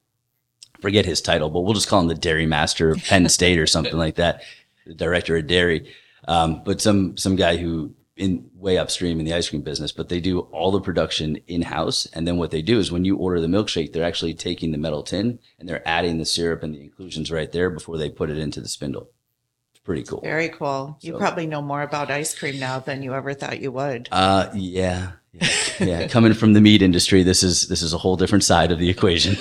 forget 0.80 1.06
his 1.06 1.20
title, 1.20 1.48
but 1.48 1.60
we'll 1.60 1.74
just 1.74 1.88
call 1.88 2.00
him 2.00 2.08
the 2.08 2.14
Dairy 2.14 2.46
Master 2.46 2.90
of 2.90 3.02
Penn 3.02 3.28
State 3.30 3.58
or 3.58 3.66
something 3.66 3.96
like 3.96 4.16
that, 4.16 4.42
the 4.86 4.94
director 4.94 5.36
of 5.36 5.46
dairy. 5.46 5.92
Um, 6.28 6.62
but 6.64 6.80
some 6.80 7.16
some 7.16 7.34
guy 7.34 7.56
who 7.56 7.94
in 8.16 8.50
way 8.54 8.76
upstream 8.76 9.18
in 9.18 9.24
the 9.24 9.32
ice 9.32 9.48
cream 9.48 9.62
business, 9.62 9.90
but 9.90 10.08
they 10.08 10.20
do 10.20 10.40
all 10.40 10.70
the 10.70 10.80
production 10.80 11.36
in 11.46 11.62
house. 11.62 12.06
And 12.12 12.28
then 12.28 12.36
what 12.36 12.50
they 12.50 12.62
do 12.62 12.78
is 12.78 12.92
when 12.92 13.04
you 13.04 13.16
order 13.16 13.40
the 13.40 13.46
milkshake, 13.46 13.92
they're 13.92 14.04
actually 14.04 14.34
taking 14.34 14.70
the 14.70 14.78
metal 14.78 15.02
tin 15.02 15.38
and 15.58 15.68
they're 15.68 15.86
adding 15.88 16.18
the 16.18 16.24
syrup 16.26 16.62
and 16.62 16.74
the 16.74 16.82
inclusions 16.82 17.32
right 17.32 17.50
there 17.50 17.70
before 17.70 17.96
they 17.96 18.10
put 18.10 18.30
it 18.30 18.38
into 18.38 18.60
the 18.60 18.68
spindle. 18.68 19.08
Pretty 19.84 20.04
cool. 20.04 20.20
Very 20.22 20.48
cool. 20.48 20.96
You 21.00 21.14
So- 21.14 21.18
probably 21.18 21.46
know 21.46 21.60
more 21.62 21.82
about 21.82 22.10
ice 22.10 22.34
cream 22.38 22.58
now 22.60 22.78
than 22.78 23.02
you 23.02 23.14
ever 23.14 23.34
thought 23.34 23.60
you 23.60 23.72
would. 23.72 24.08
Uh, 24.12 24.48
yeah. 24.54 25.12
Yeah. 25.32 25.48
yeah. 25.80 26.08
Coming 26.08 26.34
from 26.34 26.52
the 26.52 26.60
meat 26.60 26.82
industry, 26.82 27.22
this 27.22 27.42
is 27.42 27.68
this 27.68 27.80
is 27.82 27.92
a 27.92 27.98
whole 27.98 28.16
different 28.16 28.44
side 28.44 28.70
of 28.70 28.78
the 28.78 28.90
equation. 28.90 29.34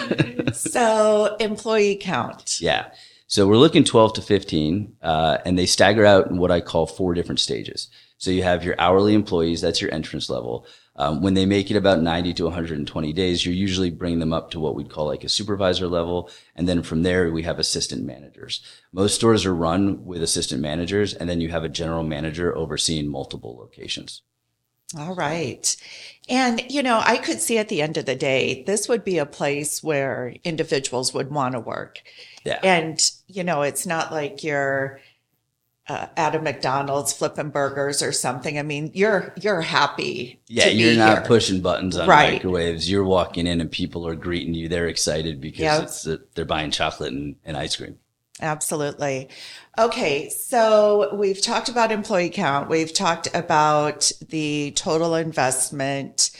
so, 0.53 1.35
employee 1.39 1.97
count. 1.97 2.59
Yeah. 2.61 2.87
So 3.27 3.47
we're 3.47 3.57
looking 3.57 3.83
12 3.83 4.13
to 4.15 4.21
15, 4.21 4.95
uh, 5.01 5.37
and 5.45 5.57
they 5.59 5.65
stagger 5.65 6.05
out 6.05 6.27
in 6.27 6.37
what 6.37 6.51
I 6.51 6.59
call 6.59 6.85
four 6.85 7.13
different 7.13 7.39
stages. 7.39 7.87
So 8.21 8.29
you 8.29 8.43
have 8.43 8.63
your 8.63 8.75
hourly 8.77 9.15
employees, 9.15 9.61
that's 9.61 9.81
your 9.81 9.91
entrance 9.91 10.29
level. 10.29 10.67
Um, 10.95 11.23
when 11.23 11.33
they 11.33 11.47
make 11.47 11.71
it 11.71 11.75
about 11.75 12.03
90 12.03 12.35
to 12.35 12.43
120 12.43 13.13
days, 13.13 13.43
you're 13.43 13.55
usually 13.55 13.89
bringing 13.89 14.19
them 14.19 14.31
up 14.31 14.51
to 14.51 14.59
what 14.59 14.75
we'd 14.75 14.91
call 14.91 15.07
like 15.07 15.23
a 15.23 15.29
supervisor 15.29 15.87
level. 15.87 16.29
And 16.55 16.69
then 16.69 16.83
from 16.83 17.01
there, 17.01 17.31
we 17.31 17.41
have 17.41 17.57
assistant 17.57 18.05
managers. 18.05 18.63
Most 18.93 19.15
stores 19.15 19.43
are 19.43 19.55
run 19.55 20.05
with 20.05 20.21
assistant 20.21 20.61
managers, 20.61 21.15
and 21.15 21.27
then 21.27 21.41
you 21.41 21.49
have 21.49 21.63
a 21.63 21.69
general 21.69 22.03
manager 22.03 22.55
overseeing 22.55 23.07
multiple 23.07 23.57
locations. 23.57 24.21
All 24.95 25.15
right. 25.15 25.75
And, 26.29 26.61
you 26.71 26.83
know, 26.83 27.01
I 27.03 27.17
could 27.17 27.41
see 27.41 27.57
at 27.57 27.69
the 27.69 27.81
end 27.81 27.97
of 27.97 28.05
the 28.05 28.15
day, 28.15 28.63
this 28.67 28.87
would 28.87 29.03
be 29.03 29.17
a 29.17 29.25
place 29.25 29.81
where 29.81 30.35
individuals 30.43 31.11
would 31.11 31.31
want 31.31 31.53
to 31.53 31.59
work. 31.59 32.03
Yeah. 32.45 32.59
And, 32.61 33.11
you 33.25 33.43
know, 33.43 33.63
it's 33.63 33.87
not 33.87 34.11
like 34.11 34.43
you're 34.43 34.99
uh, 35.91 36.07
at 36.15 36.35
a 36.35 36.41
McDonald's 36.41 37.11
flipping 37.11 37.49
burgers 37.49 38.01
or 38.01 38.11
something. 38.11 38.57
I 38.57 38.63
mean, 38.63 38.91
you're, 38.93 39.33
you're 39.41 39.61
happy. 39.61 40.39
Yeah, 40.47 40.67
you're 40.67 40.95
not 40.97 41.17
here. 41.19 41.27
pushing 41.27 41.61
buttons 41.61 41.97
on 41.97 42.07
Right. 42.07 42.33
microwaves. 42.33 42.89
You're 42.89 43.03
walking 43.03 43.45
in 43.47 43.59
and 43.59 43.69
people 43.71 44.07
are 44.07 44.15
greeting 44.15 44.53
you. 44.53 44.69
They're 44.69 44.87
excited 44.87 45.41
because 45.41 45.59
Yep. 45.59 45.83
it's 45.83 46.07
they're 46.35 46.45
buying 46.45 46.71
chocolate 46.71 47.11
and, 47.11 47.35
and 47.45 47.57
ice 47.57 47.75
cream. 47.75 47.97
Absolutely. 48.41 49.29
Okay, 49.77 50.29
so 50.29 51.15
we've 51.15 51.41
talked 51.41 51.69
about 51.69 51.91
employee 51.91 52.29
count. 52.29 52.69
We've 52.69 52.91
talked 52.91 53.27
about 53.33 54.11
the 54.29 54.71
total 54.71 55.15
investment. 55.15 56.31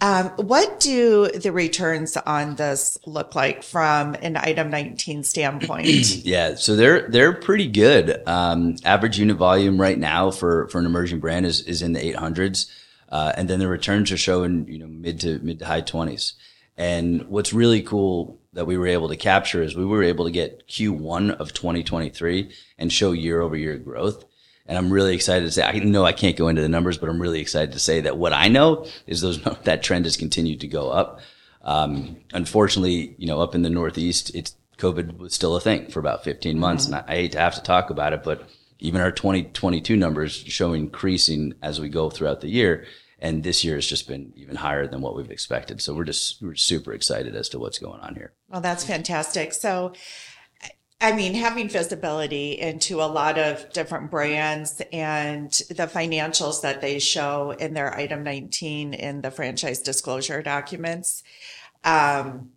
Um, 0.00 0.28
what 0.36 0.78
do 0.78 1.28
the 1.28 1.50
returns 1.50 2.16
on 2.16 2.54
this 2.54 2.96
look 3.04 3.34
like 3.34 3.64
from 3.64 4.14
an 4.22 4.36
item 4.36 4.70
19 4.70 5.24
standpoint? 5.24 5.86
Yeah, 6.28 6.56
so 6.56 6.76
they're 6.76 7.08
they're 7.08 7.32
pretty 7.32 7.66
good. 7.66 8.22
Um, 8.26 8.76
average 8.84 9.18
unit 9.18 9.36
volume 9.36 9.80
right 9.80 9.98
now 9.98 10.30
for 10.30 10.68
for 10.68 10.78
an 10.78 10.86
emerging 10.86 11.20
brand 11.20 11.46
is 11.46 11.62
is 11.62 11.80
in 11.80 11.94
the 11.94 12.00
800s, 12.00 12.70
uh, 13.08 13.32
and 13.36 13.48
then 13.48 13.58
the 13.58 13.68
returns 13.68 14.12
are 14.12 14.16
showing 14.16 14.68
you 14.68 14.78
know 14.78 14.86
mid 14.86 15.20
to 15.20 15.38
mid 15.40 15.58
to 15.60 15.66
high 15.66 15.82
20s. 15.82 16.34
And 16.76 17.26
what's 17.28 17.52
really 17.52 17.82
cool 17.82 18.37
that 18.52 18.66
we 18.66 18.78
were 18.78 18.86
able 18.86 19.08
to 19.08 19.16
capture 19.16 19.62
is 19.62 19.76
we 19.76 19.84
were 19.84 20.02
able 20.02 20.24
to 20.24 20.30
get 20.30 20.66
Q1 20.68 21.36
of 21.36 21.52
2023 21.52 22.50
and 22.78 22.92
show 22.92 23.12
year 23.12 23.40
over 23.40 23.56
year 23.56 23.76
growth. 23.76 24.24
And 24.66 24.76
I'm 24.76 24.92
really 24.92 25.14
excited 25.14 25.44
to 25.44 25.50
say 25.50 25.62
I 25.62 25.78
know 25.78 26.04
I 26.04 26.12
can't 26.12 26.36
go 26.36 26.48
into 26.48 26.62
the 26.62 26.68
numbers, 26.68 26.98
but 26.98 27.08
I'm 27.08 27.20
really 27.20 27.40
excited 27.40 27.72
to 27.72 27.78
say 27.78 28.02
that 28.02 28.18
what 28.18 28.32
I 28.32 28.48
know 28.48 28.86
is 29.06 29.20
those 29.20 29.42
that 29.64 29.82
trend 29.82 30.04
has 30.04 30.16
continued 30.16 30.60
to 30.60 30.68
go 30.68 30.90
up. 30.90 31.20
Um, 31.62 32.18
unfortunately, 32.32 33.14
you 33.18 33.26
know, 33.26 33.40
up 33.40 33.54
in 33.54 33.62
the 33.62 33.70
Northeast, 33.70 34.34
it's 34.34 34.54
COVID 34.78 35.18
was 35.18 35.34
still 35.34 35.56
a 35.56 35.60
thing 35.60 35.88
for 35.88 35.98
about 36.00 36.24
15 36.24 36.58
months, 36.58 36.86
and 36.86 36.94
I, 36.94 37.04
I 37.06 37.14
hate 37.16 37.32
to 37.32 37.40
have 37.40 37.56
to 37.56 37.62
talk 37.62 37.90
about 37.90 38.12
it, 38.12 38.22
but 38.22 38.48
even 38.78 39.00
our 39.00 39.10
2022 39.10 39.96
numbers 39.96 40.32
show 40.32 40.72
increasing 40.72 41.54
as 41.62 41.80
we 41.80 41.88
go 41.88 42.10
throughout 42.10 42.40
the 42.40 42.48
year, 42.48 42.86
and 43.18 43.42
this 43.42 43.64
year 43.64 43.74
has 43.74 43.86
just 43.86 44.06
been 44.06 44.32
even 44.36 44.56
higher 44.56 44.86
than 44.86 45.00
what 45.00 45.16
we've 45.16 45.30
expected. 45.30 45.82
So 45.82 45.94
we're 45.94 46.04
just 46.04 46.40
we're 46.40 46.54
super 46.54 46.92
excited 46.92 47.34
as 47.34 47.48
to 47.50 47.58
what's 47.58 47.78
going 47.78 48.00
on 48.00 48.14
here. 48.14 48.32
Well, 48.48 48.60
that's 48.60 48.84
fantastic. 48.84 49.52
So, 49.52 49.92
I 51.00 51.12
mean, 51.12 51.34
having 51.34 51.68
visibility 51.68 52.58
into 52.58 53.00
a 53.00 53.06
lot 53.06 53.38
of 53.38 53.72
different 53.72 54.10
brands 54.10 54.82
and 54.92 55.50
the 55.68 55.86
financials 55.86 56.62
that 56.62 56.80
they 56.80 56.98
show 56.98 57.52
in 57.52 57.74
their 57.74 57.94
item 57.94 58.24
19 58.24 58.94
in 58.94 59.20
the 59.20 59.30
franchise 59.30 59.80
disclosure 59.80 60.42
documents. 60.42 61.22
Um, 61.84 62.50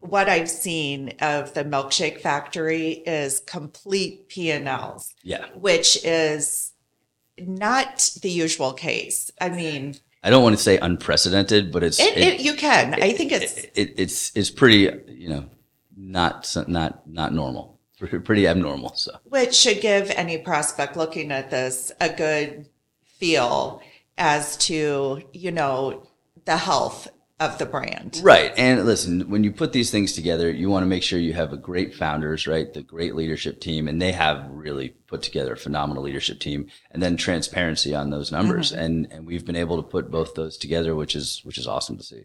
what 0.00 0.28
I've 0.28 0.48
seen 0.48 1.14
of 1.20 1.54
the 1.54 1.64
Milkshake 1.64 2.20
Factory 2.20 2.90
is 2.90 3.40
complete 3.40 4.28
P&Ls, 4.28 5.14
Yeah, 5.24 5.46
which 5.54 6.04
is 6.04 6.72
not 7.36 8.10
the 8.22 8.30
usual 8.30 8.72
case. 8.72 9.30
I 9.40 9.48
mean, 9.48 9.96
I 10.22 10.30
don't 10.30 10.42
want 10.42 10.56
to 10.56 10.62
say 10.62 10.78
unprecedented, 10.78 11.70
but 11.72 11.82
it's 11.82 12.00
it, 12.00 12.16
it, 12.16 12.40
you 12.40 12.54
can. 12.54 12.94
I 12.94 13.12
think 13.12 13.32
it's 13.32 13.56
it, 13.74 13.94
it's 13.96 14.36
it's 14.36 14.50
pretty 14.50 14.90
you 15.06 15.28
know 15.28 15.46
not 15.96 16.54
not 16.66 17.08
not 17.08 17.32
normal, 17.32 17.78
pretty 18.24 18.46
abnormal. 18.46 18.94
So 18.96 19.12
which 19.24 19.54
should 19.54 19.80
give 19.80 20.10
any 20.10 20.38
prospect 20.38 20.96
looking 20.96 21.30
at 21.30 21.50
this 21.50 21.92
a 22.00 22.08
good 22.08 22.68
feel 23.18 23.82
as 24.16 24.56
to, 24.56 25.22
you 25.32 25.52
know, 25.52 26.06
the 26.44 26.56
health 26.56 27.08
of 27.40 27.58
the 27.58 27.66
brand. 27.66 28.20
Right. 28.22 28.52
And 28.56 28.84
listen, 28.84 29.30
when 29.30 29.44
you 29.44 29.52
put 29.52 29.72
these 29.72 29.90
things 29.90 30.12
together, 30.12 30.50
you 30.50 30.68
want 30.68 30.82
to 30.82 30.88
make 30.88 31.02
sure 31.02 31.18
you 31.18 31.34
have 31.34 31.52
a 31.52 31.56
great 31.56 31.94
founders, 31.94 32.46
right? 32.46 32.72
The 32.72 32.82
great 32.82 33.14
leadership 33.14 33.60
team, 33.60 33.86
and 33.86 34.02
they 34.02 34.12
have 34.12 34.48
really 34.50 34.90
put 35.06 35.22
together 35.22 35.52
a 35.52 35.56
phenomenal 35.56 36.02
leadership 36.02 36.40
team 36.40 36.68
and 36.90 37.02
then 37.02 37.16
transparency 37.16 37.94
on 37.94 38.10
those 38.10 38.32
numbers. 38.32 38.72
Mm-hmm. 38.72 38.80
And 38.80 39.12
and 39.12 39.26
we've 39.26 39.46
been 39.46 39.56
able 39.56 39.76
to 39.76 39.88
put 39.88 40.10
both 40.10 40.34
those 40.34 40.56
together, 40.56 40.94
which 40.94 41.14
is 41.14 41.40
which 41.44 41.58
is 41.58 41.66
awesome 41.66 41.96
to 41.96 42.02
see. 42.02 42.24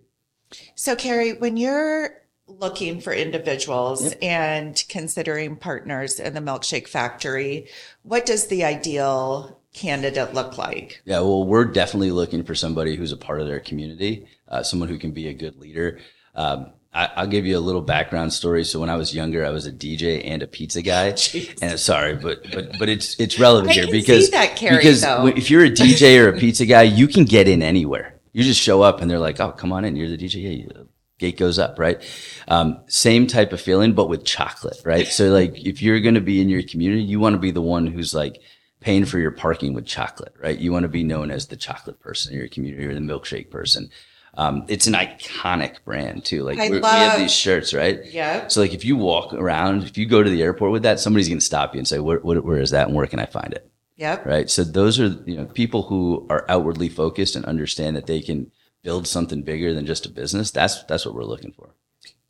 So, 0.75 0.96
Cary, 0.96 1.34
when 1.34 1.58
you're 1.58 2.24
looking 2.48 3.00
for 3.00 3.13
individuals 3.13 4.13
and 4.22 4.84
considering 4.89 5.55
partners 5.55 6.20
in 6.20 6.34
the 6.34 6.41
Milkshake 6.41 6.88
Factory, 6.88 7.67
what 8.03 8.25
does 8.25 8.48
the 8.48 8.63
ideal 8.63 9.60
candidate 9.74 10.34
look 10.34 10.58
like? 10.58 11.01
Yeah, 11.06 11.20
well, 11.20 11.46
we're 11.46 11.65
definitely 11.65 12.12
looking 12.12 12.44
for 12.44 12.56
somebody 12.56 12.96
who's 12.96 13.12
a 13.12 13.18
part 13.18 13.42
of 13.42 13.48
their 13.48 13.60
community, 13.60 14.27
uh, 14.48 14.63
someone 14.63 14.89
who 14.89 14.98
can 14.98 15.12
be 15.12 15.27
a 15.27 15.34
good 15.34 15.58
leader. 15.58 16.00
Um, 16.36 16.74
I, 16.94 17.10
I'll 17.15 17.27
give 17.27 17.46
you 17.46 17.58
a 17.58 17.60
little 17.60 17.82
background 17.82 18.34
story. 18.34 18.63
So 18.63 18.80
when 18.80 18.89
I 18.89 18.96
was 18.96 19.15
younger, 19.15 19.46
I 19.46 19.50
was 19.50 19.65
a 19.65 19.72
DJ 19.72 20.22
and 20.25 20.44
a 20.44 20.48
pizza 20.48 20.82
guy. 20.82 21.12
Jeez. 21.13 21.58
and 21.62 21.80
sorry, 21.80 22.15
but 22.15 22.44
but 22.51 22.77
but 22.77 22.89
it's 22.89 23.20
it's 23.20 23.39
relevant 23.39 23.72
I 23.72 23.74
here 23.74 23.92
because 23.92 24.30
that, 24.32 24.56
Cary, 24.56 24.77
because 24.77 25.01
though. 25.01 25.27
if 25.27 25.50
you're 25.50 25.65
a 25.65 25.72
DJ 25.72 26.24
or 26.24 26.30
a 26.30 26.38
pizza 26.38 26.65
guy, 26.65 26.84
you 26.84 27.08
can 27.08 27.25
get 27.25 27.48
in 27.48 27.62
anywhere. 27.62 28.20
You 28.32 28.44
just 28.44 28.62
show 28.62 28.82
up 28.82 29.01
and 29.01 29.10
they're 29.10 29.20
like, 29.20 29.39
"Oh, 29.39 29.51
come 29.51 29.72
on 29.72 29.86
in. 29.86 29.96
You're 29.96 30.10
the 30.10 30.18
DJ. 30.18 30.36
Yeah, 30.44 30.50
you- 30.50 30.89
gate 31.20 31.38
goes 31.38 31.58
up, 31.58 31.80
right?" 31.80 32.01
Um, 32.48 32.82
same 32.88 33.27
type 33.27 33.53
of 33.53 33.62
feeling, 33.62 33.94
but 33.94 34.10
with 34.10 34.25
chocolate, 34.25 34.77
right? 34.86 35.08
So 35.08 35.32
like, 35.32 35.65
if 35.65 35.82
you're 35.82 36.00
going 36.00 36.15
to 36.15 36.22
be 36.22 36.42
in 36.42 36.50
your 36.50 36.63
community, 36.63 37.03
you 37.03 37.20
want 37.20 37.34
to 37.34 37.39
be 37.39 37.51
the 37.51 37.62
one 37.62 37.88
who's 37.88 38.13
like 38.13 38.39
paying 38.83 39.05
for 39.05 39.17
your 39.17 39.31
parking 39.31 39.73
with 39.73 39.85
chocolate, 39.85 40.35
right? 40.41 40.59
You 40.59 40.73
want 40.73 40.83
to 40.83 40.89
be 40.89 41.03
known 41.03 41.31
as 41.31 41.47
the 41.47 41.55
chocolate 41.55 42.01
person 42.01 42.33
in 42.33 42.39
your 42.39 42.49
community 42.49 42.85
or 42.85 42.93
the 42.93 42.99
milkshake 42.99 43.49
person. 43.49 43.89
Um, 44.35 44.65
it's 44.67 44.87
an 44.87 44.93
iconic 44.93 45.83
brand 45.85 46.25
too. 46.25 46.43
Like 46.43 46.59
I 46.59 46.69
we 46.69 46.81
have 46.81 47.17
these 47.17 47.31
shirts, 47.31 47.73
right? 47.73 48.03
Yeah. 48.11 48.47
So 48.47 48.59
like 48.59 48.73
if 48.73 48.83
you 48.83 48.97
walk 48.97 49.33
around, 49.33 49.83
if 49.83 49.97
you 49.97 50.05
go 50.05 50.21
to 50.21 50.29
the 50.29 50.41
airport 50.41 50.71
with 50.71 50.83
that, 50.83 50.99
somebody's 50.99 51.29
going 51.29 51.39
to 51.39 51.45
stop 51.45 51.73
you 51.73 51.79
and 51.79 51.87
say, 51.87 51.99
where, 51.99 52.19
where, 52.19 52.41
where 52.41 52.59
is 52.59 52.71
that 52.71 52.87
and 52.87 52.95
where 52.95 53.07
can 53.07 53.19
I 53.19 53.25
find 53.25 53.53
it? 53.53 53.69
Yep. 53.95 54.25
Right. 54.25 54.49
So 54.49 54.63
those 54.63 54.99
are, 54.99 55.15
you 55.25 55.37
know, 55.37 55.45
people 55.45 55.83
who 55.83 56.27
are 56.29 56.45
outwardly 56.49 56.89
focused 56.89 57.35
and 57.35 57.45
understand 57.45 57.95
that 57.95 58.07
they 58.07 58.21
can 58.21 58.51
build 58.81 59.07
something 59.07 59.43
bigger 59.43 59.73
than 59.73 59.85
just 59.85 60.05
a 60.05 60.09
business. 60.09 60.51
That's, 60.51 60.83
that's 60.83 61.05
what 61.05 61.15
we're 61.15 61.23
looking 61.23 61.53
for. 61.53 61.69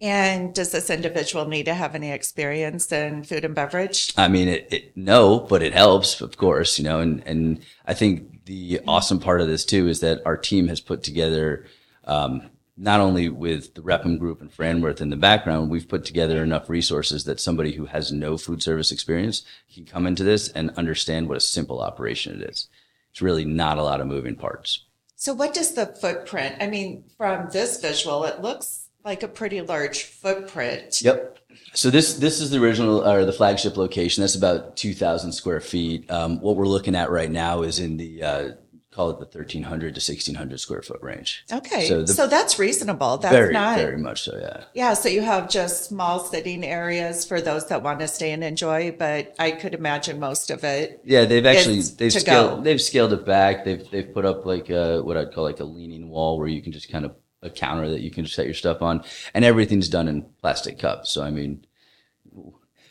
And 0.03 0.53
does 0.53 0.73
this 0.73 0.89
individual 0.89 1.47
need 1.47 1.63
to 1.63 1.73
have 1.73 1.95
any 1.95 2.11
experience 2.11 2.91
in 2.91 3.23
food 3.23 3.45
and 3.45 3.55
beverage? 3.55 4.13
I 4.17 4.27
mean, 4.27 4.49
it, 4.49 4.67
it 4.69 4.97
no, 4.97 5.39
but 5.39 5.63
it 5.63 5.71
helps, 5.71 6.19
of 6.19 6.35
course, 6.35 6.77
you 6.77 6.83
know, 6.83 6.99
and, 6.99 7.23
and 7.25 7.61
I 7.85 7.93
think 7.93 8.43
the 8.43 8.81
awesome 8.85 9.21
part 9.21 9.39
of 9.39 9.47
this 9.47 9.63
too 9.63 9.87
is 9.87 10.01
that 10.01 10.21
our 10.25 10.35
team 10.35 10.67
has 10.67 10.81
put 10.81 11.03
together, 11.03 11.67
um, 12.03 12.49
not 12.75 12.99
only 12.99 13.29
with 13.29 13.75
the 13.75 13.81
Repham 13.81 14.19
Group 14.19 14.41
and 14.41 14.51
Franworth 14.51 14.99
in 14.99 15.09
the 15.09 15.15
background, 15.15 15.71
we've 15.71 15.87
put 15.87 16.03
together 16.03 16.43
enough 16.43 16.69
resources 16.69 17.23
that 17.23 17.39
somebody 17.39 17.71
who 17.71 17.85
has 17.85 18.11
no 18.11 18.35
food 18.37 18.61
service 18.61 18.91
experience 18.91 19.43
can 19.73 19.85
come 19.85 20.05
into 20.05 20.25
this 20.25 20.49
and 20.49 20.71
understand 20.71 21.29
what 21.29 21.37
a 21.37 21.39
simple 21.39 21.79
operation 21.79 22.41
it 22.41 22.49
is. 22.49 22.67
It's 23.11 23.21
really 23.21 23.45
not 23.45 23.77
a 23.77 23.83
lot 23.83 24.01
of 24.01 24.07
moving 24.07 24.35
parts. 24.35 24.83
So, 25.15 25.33
what 25.33 25.53
does 25.53 25.75
the 25.75 25.85
footprint? 25.85 26.57
I 26.59 26.67
mean, 26.67 27.05
from 27.17 27.47
this 27.51 27.79
visual, 27.79 28.25
it 28.25 28.41
looks 28.41 28.82
like 29.03 29.23
a 29.23 29.27
pretty 29.27 29.61
large 29.61 30.03
footprint. 30.03 31.01
Yep. 31.01 31.39
So 31.73 31.89
this 31.89 32.15
this 32.15 32.39
is 32.39 32.51
the 32.51 32.61
original 32.61 33.07
or 33.07 33.25
the 33.25 33.33
flagship 33.33 33.77
location. 33.77 34.21
That's 34.21 34.35
about 34.35 34.75
two 34.77 34.93
thousand 34.93 35.31
square 35.31 35.59
feet. 35.59 36.09
Um, 36.11 36.39
what 36.39 36.55
we're 36.55 36.67
looking 36.67 36.95
at 36.95 37.09
right 37.09 37.31
now 37.31 37.63
is 37.63 37.79
in 37.79 37.97
the 37.97 38.23
uh, 38.23 38.49
call 38.91 39.09
it 39.09 39.19
the 39.19 39.25
thirteen 39.25 39.63
hundred 39.63 39.95
to 39.95 40.01
sixteen 40.01 40.35
hundred 40.35 40.59
square 40.59 40.83
foot 40.83 41.01
range. 41.01 41.45
Okay, 41.51 41.87
so, 41.87 42.05
So 42.05 42.27
that's 42.27 42.59
reasonable. 42.59 43.17
That's 43.17 43.33
very 43.33 43.53
not. 43.53 43.77
very 43.77 43.97
much 43.97 44.23
so. 44.23 44.37
Yeah. 44.37 44.63
Yeah, 44.73 44.93
so 44.93 45.09
you 45.09 45.21
have 45.21 45.49
just 45.49 45.85
small 45.85 46.19
sitting 46.19 46.63
areas 46.63 47.25
for 47.25 47.41
those 47.41 47.67
that 47.67 47.81
want 47.81 47.99
to 47.99 48.07
stay 48.07 48.31
and 48.31 48.43
enjoy, 48.43 48.91
but 48.91 49.35
I 49.39 49.51
could 49.51 49.73
imagine 49.73 50.19
most 50.19 50.51
of 50.51 50.63
it. 50.63 51.01
Yeah, 51.03 51.25
they've 51.25 51.45
actually 51.45 51.81
they've 51.81 52.13
scaled 52.13 52.57
go. 52.57 52.61
they've 52.61 52.81
scaled 52.81 53.13
it 53.13 53.25
back. 53.25 53.65
They've 53.65 53.89
they've 53.89 54.13
put 54.13 54.25
up 54.25 54.45
like 54.45 54.69
a, 54.69 55.01
what 55.01 55.17
I'd 55.17 55.33
call 55.33 55.43
like 55.43 55.59
a 55.59 55.65
leaning 55.65 56.09
wall 56.09 56.37
where 56.37 56.47
you 56.47 56.61
can 56.61 56.71
just 56.71 56.91
kind 56.91 57.05
of 57.05 57.15
a 57.43 57.49
counter 57.49 57.89
that 57.89 58.01
you 58.01 58.11
can 58.11 58.25
set 58.25 58.45
your 58.45 58.55
stuff 58.55 58.81
on, 58.81 59.03
and 59.33 59.45
everything's 59.45 59.89
done 59.89 60.07
in 60.07 60.25
plastic 60.41 60.79
cups. 60.79 61.11
So 61.11 61.23
I 61.23 61.31
mean, 61.31 61.65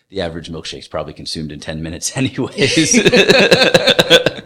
the 0.09 0.21
average 0.21 0.51
milkshake's 0.51 0.89
probably 0.89 1.15
consumed 1.15 1.53
in 1.53 1.61
ten 1.61 1.83
minutes, 1.83 2.17
anyways. 2.17 2.95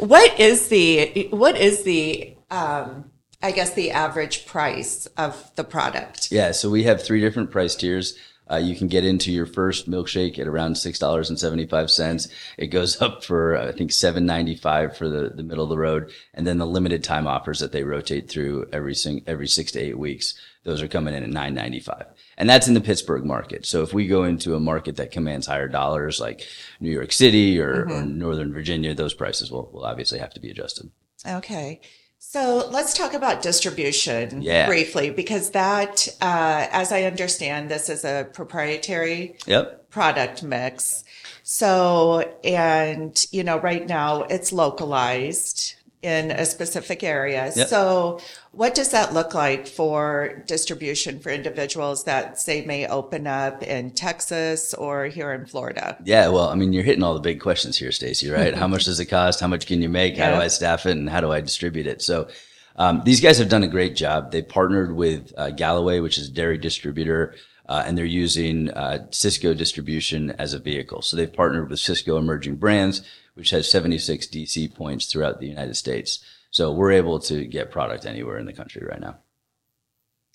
What 0.00 0.40
is 0.40 0.68
the 0.68 1.28
what 1.30 1.58
is 1.58 1.82
the 1.82 2.34
um, 2.50 3.10
I 3.42 3.50
guess 3.50 3.74
the 3.74 3.90
average 3.90 4.46
price 4.46 5.04
of 5.18 5.54
the 5.56 5.64
product? 5.64 6.32
Yeah, 6.32 6.52
so 6.52 6.70
we 6.70 6.84
have 6.84 7.02
three 7.02 7.20
different 7.20 7.50
price 7.50 7.76
tiers. 7.76 8.16
Uh, 8.50 8.56
you 8.56 8.74
can 8.74 8.88
get 8.88 9.04
into 9.04 9.30
your 9.30 9.46
first 9.46 9.88
milkshake 9.88 10.38
at 10.38 10.48
around 10.48 10.76
six 10.76 10.98
dollars 10.98 11.30
and 11.30 11.38
seventy 11.38 11.66
five 11.66 11.90
cents. 11.90 12.28
It 12.58 12.68
goes 12.68 13.00
up 13.00 13.22
for 13.22 13.56
I 13.56 13.72
think 13.72 13.92
seven 13.92 14.26
ninety 14.26 14.56
five 14.56 14.96
for 14.96 15.08
the, 15.08 15.30
the 15.30 15.42
middle 15.42 15.64
of 15.64 15.70
the 15.70 15.78
road, 15.78 16.10
and 16.34 16.46
then 16.46 16.58
the 16.58 16.66
limited 16.66 17.04
time 17.04 17.26
offers 17.26 17.60
that 17.60 17.72
they 17.72 17.84
rotate 17.84 18.28
through 18.28 18.68
every 18.72 18.94
sing, 18.94 19.22
every 19.26 19.46
six 19.46 19.72
to 19.72 19.80
eight 19.80 19.98
weeks. 19.98 20.34
Those 20.64 20.82
are 20.82 20.88
coming 20.88 21.14
in 21.14 21.22
at 21.22 21.30
nine 21.30 21.54
ninety 21.54 21.80
five, 21.80 22.06
and 22.36 22.48
that's 22.48 22.68
in 22.68 22.74
the 22.74 22.80
Pittsburgh 22.80 23.24
market. 23.24 23.64
So 23.66 23.82
if 23.82 23.94
we 23.94 24.06
go 24.06 24.24
into 24.24 24.54
a 24.54 24.60
market 24.60 24.96
that 24.96 25.12
commands 25.12 25.46
higher 25.46 25.68
dollars, 25.68 26.20
like 26.20 26.46
New 26.80 26.90
York 26.90 27.12
City 27.12 27.60
or, 27.60 27.88
or 27.88 28.02
Northern 28.02 28.52
Virginia, 28.52 28.94
those 28.94 29.14
prices 29.14 29.50
will, 29.50 29.70
will 29.72 29.84
obviously 29.84 30.18
have 30.18 30.34
to 30.34 30.40
be 30.40 30.50
adjusted. 30.50 30.90
Okay. 31.26 31.80
So 32.22 32.68
let's 32.70 32.92
talk 32.92 33.14
about 33.14 33.40
distribution 33.40 34.42
Yeah. 34.42 34.66
briefly, 34.66 35.08
because 35.08 35.50
that, 35.50 36.06
uh, 36.20 36.66
as 36.70 36.92
I 36.92 37.04
understand, 37.04 37.70
this 37.70 37.88
is 37.88 38.04
a 38.04 38.28
proprietary 38.34 39.36
Yep. 39.46 39.88
product 39.88 40.42
mix. 40.42 41.02
So, 41.42 42.30
and, 42.44 43.26
you 43.32 43.42
know, 43.42 43.56
right 43.58 43.88
now 43.88 44.24
it's 44.24 44.52
localized 44.52 45.76
in 46.02 46.30
a 46.30 46.46
specific 46.46 47.04
area. 47.04 47.52
Yep. 47.54 47.68
So, 47.68 48.20
what 48.52 48.74
does 48.74 48.90
that 48.90 49.12
look 49.12 49.34
like 49.34 49.66
for 49.66 50.42
distribution 50.46 51.20
for 51.20 51.30
individuals 51.30 52.04
that 52.04 52.40
say 52.40 52.64
may 52.64 52.86
open 52.86 53.26
up 53.26 53.62
in 53.62 53.90
Texas 53.90 54.72
or 54.74 55.06
here 55.06 55.32
in 55.32 55.46
Florida? 55.46 55.98
Yeah, 56.04 56.28
well, 56.28 56.48
I 56.48 56.54
mean, 56.54 56.72
you're 56.72 56.82
hitting 56.82 57.02
all 57.02 57.14
the 57.14 57.20
big 57.20 57.40
questions 57.40 57.76
here, 57.76 57.90
Stacie, 57.90 58.34
right? 58.34 58.54
How 58.54 58.66
much 58.74 58.86
does 58.86 58.98
it 58.98 59.06
cost? 59.06 59.40
How 59.40 59.48
much 59.48 59.66
can 59.66 59.82
you 59.82 59.88
make? 59.88 60.16
How 60.16 60.30
do 60.30 60.36
I 60.36 60.48
staff 60.48 60.86
it? 60.86 60.96
And 60.96 61.10
how 61.10 61.20
do 61.20 61.32
I 61.32 61.40
distribute 61.40 61.86
it? 61.86 62.00
So, 62.00 62.28
um, 62.76 63.02
these 63.04 63.20
guys 63.20 63.36
have 63.38 63.50
done 63.50 63.62
a 63.62 63.68
great 63.68 63.94
job. 63.94 64.32
They 64.32 64.40
partnered 64.40 64.96
with 64.96 65.34
uh, 65.36 65.50
Galloway, 65.50 66.00
which 66.00 66.16
is 66.16 66.28
a 66.28 66.32
dairy 66.32 66.56
distributor, 66.56 67.34
uh, 67.68 67.82
and 67.84 67.98
they're 67.98 68.06
using 68.06 68.70
uh, 68.70 69.06
Sysco 69.10 69.54
distribution 69.54 70.30
as 70.38 70.54
a 70.54 70.58
vehicle. 70.58 71.02
So 71.02 71.16
they've 71.16 71.32
partnered 71.32 71.68
with 71.68 71.78
Sysco 71.78 72.18
Emerging 72.18 72.56
Brands, 72.56 73.02
which 73.34 73.50
has 73.50 73.70
76 73.70 74.26
DC 74.26 74.74
points 74.74 75.06
throughout 75.06 75.40
the 75.40 75.46
United 75.46 75.76
States. 75.76 76.24
So 76.50 76.72
we're 76.72 76.92
able 76.92 77.18
to 77.20 77.44
get 77.44 77.70
product 77.70 78.06
anywhere 78.06 78.38
in 78.38 78.46
the 78.46 78.52
country 78.52 78.84
right 78.86 79.00
now. 79.00 79.18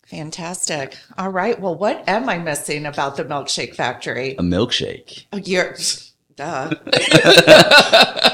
Fantastic. 0.07 0.97
All 1.17 1.29
right. 1.29 1.59
Well, 1.59 1.75
what 1.75 2.07
am 2.07 2.29
I 2.29 2.37
missing 2.37 2.85
about 2.85 3.17
the 3.17 3.25
Milkshake 3.25 3.75
Factory? 3.75 4.35
A 4.37 4.43
milkshake. 4.43 5.25
Oh, 5.33 5.37
you're, 5.37 5.75
duh. 6.35 6.71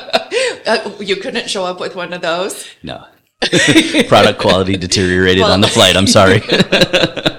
Uh, 0.63 0.91
you 0.99 1.15
couldn't 1.15 1.49
show 1.49 1.65
up 1.65 1.79
with 1.79 1.95
one 1.95 2.13
of 2.13 2.21
those? 2.21 2.67
No. 2.83 3.03
product 4.07 4.39
quality 4.39 4.77
deteriorated 4.77 5.41
Well- 5.41 5.51
on 5.51 5.61
the 5.61 5.67
flight. 5.67 5.97
I'm 5.97 6.07
sorry. 6.07 6.41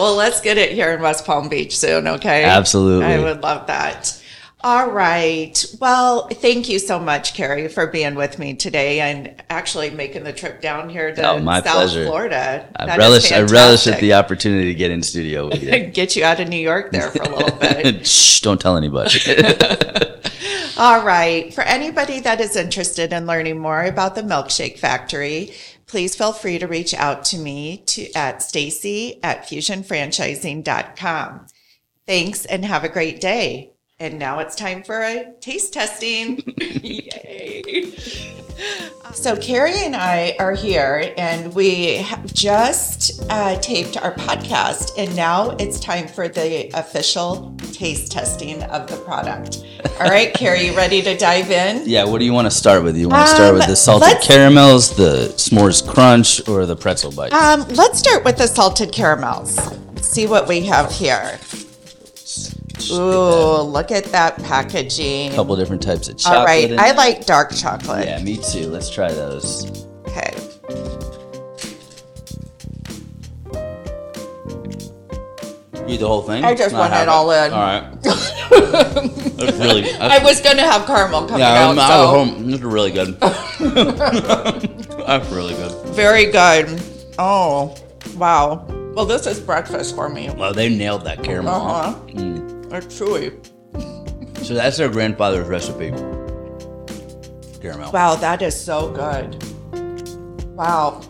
Well, 0.00 0.14
let's 0.16 0.40
get 0.40 0.56
it 0.56 0.72
here 0.72 0.92
in 0.94 1.02
West 1.02 1.26
Palm 1.26 1.50
Beach 1.50 1.76
soon, 1.76 2.08
okay? 2.08 2.42
Absolutely. 2.42 3.04
I 3.04 3.18
would 3.22 3.42
love 3.42 3.66
that. 3.66 4.18
All 4.62 4.90
right. 4.90 5.64
Well, 5.80 6.28
thank 6.28 6.68
you 6.68 6.78
so 6.78 6.98
much, 6.98 7.32
Cary, 7.34 7.66
for 7.68 7.86
being 7.86 8.14
with 8.14 8.38
me 8.38 8.52
today 8.54 9.00
and 9.00 9.42
actually 9.48 9.88
making 9.88 10.24
the 10.24 10.34
trip 10.34 10.60
down 10.60 10.90
here 10.90 11.14
to 11.14 11.30
Oh, 11.30 11.42
South 11.42 11.64
pleasure. 11.64 12.04
Florida. 12.04 12.68
I 12.76 12.84
That 12.86 12.98
is 12.98 13.00
relish, 13.00 13.32
I 13.32 13.40
relish 13.40 13.86
at 13.86 14.00
the 14.00 14.12
opportunity 14.12 14.66
to 14.66 14.74
get 14.74 14.90
in 14.90 15.02
studio 15.02 15.48
with 15.48 15.62
you. 15.62 15.86
Get 15.86 16.14
you 16.14 16.24
out 16.24 16.40
of 16.40 16.48
New 16.48 16.58
York 16.58 16.92
there 16.92 17.10
for 17.10 17.22
a 17.22 17.28
little 17.36 17.58
bit. 17.58 18.06
Shh, 18.10 18.40
don't 18.40 18.60
tell 18.60 18.76
anybody. 18.76 19.18
All 20.76 21.02
right. 21.04 21.52
For 21.54 21.62
anybody 21.62 22.20
that 22.20 22.38
is 22.40 22.54
interested 22.54 23.14
in 23.14 23.26
learning 23.26 23.58
more 23.58 23.82
about 23.84 24.14
the 24.14 24.22
Milkshake 24.22 24.78
Factory, 24.78 25.54
please 25.86 26.14
feel 26.14 26.32
free 26.34 26.58
to 26.58 26.66
reach 26.66 26.92
out 26.94 27.24
to 27.26 27.38
me 27.38 27.78
to, 27.86 28.12
at 28.12 28.42
stacy 28.42 29.20
at 29.22 29.44
fusionfranchising.com. 29.44 31.46
Thanks 32.06 32.44
and 32.44 32.64
have 32.66 32.84
a 32.84 32.88
great 32.90 33.20
day. 33.22 33.69
And 34.00 34.18
now 34.18 34.38
it's 34.38 34.56
time 34.56 34.82
for 34.82 35.02
a 35.02 35.32
taste 35.40 35.74
testing. 35.74 36.38
Yay. 36.58 37.92
So, 39.12 39.36
Cary 39.36 39.74
and 39.84 39.94
I 39.96 40.36
are 40.38 40.54
here, 40.54 41.12
and 41.18 41.54
we 41.54 41.96
have 41.96 42.32
just 42.32 43.22
uh, 43.30 43.58
taped 43.60 43.96
our 43.96 44.14
podcast, 44.14 44.92
and 44.98 45.14
now 45.16 45.50
it's 45.58 45.80
time 45.80 46.06
for 46.08 46.28
the 46.28 46.70
official 46.74 47.54
taste 47.72 48.12
testing 48.12 48.62
of 48.64 48.86
the 48.88 48.96
product. 48.98 49.64
All 49.98 50.08
right, 50.08 50.32
Cary, 50.40 50.66
you 50.66 50.76
ready 50.76 51.02
to 51.02 51.16
dive 51.16 51.50
in? 51.50 51.82
yeah, 51.88 52.04
what 52.04 52.18
do 52.18 52.24
you 52.24 52.32
want 52.32 52.46
to 52.46 52.50
start 52.50 52.82
with? 52.82 52.96
You 52.96 53.08
want 53.08 53.28
to 53.28 53.34
start 53.34 53.50
Um, 53.50 53.54
with 53.56 53.66
the 53.66 53.76
salted 53.76 54.20
caramels, 54.22 54.94
the 54.96 55.32
s'mores 55.36 55.86
crunch, 55.86 56.46
or 56.48 56.64
the 56.66 56.76
pretzel 56.76 57.12
bites? 57.12 57.34
Um, 57.34 57.66
let's 57.70 57.98
start 57.98 58.24
with 58.24 58.36
the 58.38 58.46
salted 58.46 58.92
caramels. 58.92 59.58
See 60.00 60.26
what 60.26 60.48
we 60.48 60.62
have 60.66 60.90
here. 60.92 61.38
Ooh, 62.90 63.62
look 63.62 63.90
at 63.90 64.04
that 64.06 64.36
packaging. 64.42 65.32
A 65.32 65.34
couple 65.34 65.56
different 65.56 65.82
types 65.82 66.08
of 66.08 66.16
chocolate. 66.16 66.38
All 66.38 66.44
right, 66.44 66.70
in 66.70 66.78
I 66.78 66.88
there. 66.88 66.94
like 66.94 67.26
dark 67.26 67.52
chocolate. 67.54 68.06
Yeah, 68.06 68.22
me 68.22 68.36
too. 68.36 68.68
Let's 68.68 68.90
try 68.90 69.12
those. 69.12 69.86
Okay. 70.06 70.32
You 75.86 75.94
eat 75.94 76.00
the 76.00 76.06
whole 76.06 76.22
thing? 76.22 76.44
I 76.44 76.54
just 76.54 76.74
want 76.74 76.92
have 76.92 77.02
it 77.02 77.08
all 77.08 77.30
in. 77.32 77.52
All 77.52 77.58
right. 77.58 78.02
That's 78.02 79.58
really. 79.58 79.90
I 79.94 80.22
was 80.22 80.40
gonna 80.40 80.62
have 80.62 80.86
caramel 80.86 81.26
coming 81.26 81.42
out. 81.42 81.54
yeah, 81.54 81.64
out. 81.64 81.70
I'm 81.72 81.78
out 81.78 81.88
so. 81.88 82.02
of 82.04 82.10
home. 82.28 82.46
This 82.46 82.60
is 82.60 82.62
really 82.62 82.92
good. 82.92 83.18
That's 85.06 85.28
really 85.30 85.54
good. 85.54 85.88
Very 85.88 86.26
good. 86.26 86.80
Oh, 87.18 87.74
wow. 88.16 88.64
Well, 88.94 89.04
this 89.04 89.26
is 89.26 89.40
breakfast 89.40 89.94
for 89.94 90.08
me. 90.08 90.30
Well, 90.30 90.52
they 90.52 90.68
nailed 90.68 91.04
that 91.04 91.22
caramel. 91.24 91.54
Uh 91.54 91.92
huh. 91.92 92.49
It's 92.72 92.86
chewy. 93.00 93.34
So 94.44 94.54
that's 94.54 94.76
their 94.78 94.88
grandfather's 94.88 95.46
recipe. 95.48 95.90
Caramel. 97.60 97.92
Wow, 97.92 98.14
that 98.16 98.40
is 98.42 98.58
so 98.58 98.90
good. 98.90 99.36
Wow. 100.56 101.02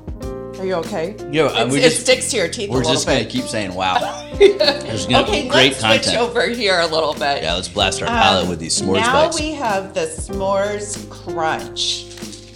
Are 0.59 0.66
you 0.66 0.75
okay? 0.75 1.16
Yeah, 1.31 1.44
uh, 1.44 1.68
we 1.68 1.79
it 1.79 1.83
just- 1.83 2.01
sticks 2.03 2.31
to 2.33 2.37
your 2.37 2.49
teeth 2.49 2.68
a 2.68 2.73
We're 2.73 2.79
little 2.79 2.92
just 2.92 3.07
gonna 3.07 3.20
bit. 3.20 3.31
keep 3.31 3.44
saying 3.44 3.73
wow. 3.75 3.99
There's 4.38 5.07
gonna 5.07 5.23
okay, 5.27 5.44
be 5.44 5.49
great 5.49 5.68
let's 5.73 5.81
content. 5.81 6.05
switch 6.05 6.16
over 6.16 6.46
here 6.49 6.81
a 6.81 6.87
little 6.87 7.14
bit. 7.14 7.42
Yeah, 7.42 7.55
let's 7.55 7.68
blast 7.68 8.03
our 8.03 8.09
palate 8.09 8.49
with 8.49 8.59
these 8.59 8.79
s'mores 8.81 8.96
now 9.01 9.12
bites. 9.27 9.40
we 9.40 9.53
have 9.53 9.94
the 9.94 10.01
s'mores 10.03 11.09
crunch. 11.09 12.05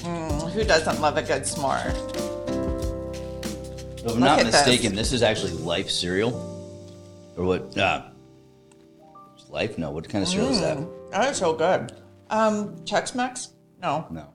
Mm, 0.02 0.50
who 0.50 0.64
doesn't 0.64 1.00
love 1.00 1.16
a 1.16 1.22
good 1.22 1.42
s'more? 1.42 1.94
if 4.04 4.12
I'm 4.12 4.20
not 4.20 4.38
at 4.40 4.46
this. 4.46 4.54
mistaken, 4.54 4.94
this. 4.94 5.12
is 5.14 5.22
actually 5.22 5.52
Life 5.52 5.88
cereal, 5.90 6.32
or 7.38 7.44
what? 7.44 7.76
Uh, 7.78 8.02
Life? 9.54 9.78
No. 9.78 9.90
What 9.92 10.08
kind 10.08 10.22
of 10.22 10.28
cereal 10.28 10.50
is 10.50 10.60
that? 10.60 10.78
That 11.12 11.30
is 11.30 11.36
so 11.38 11.54
good. 11.54 11.92
Um, 12.28 12.76
Chex 12.84 13.14
Mix? 13.14 13.50
No, 13.80 14.06
No. 14.10 14.26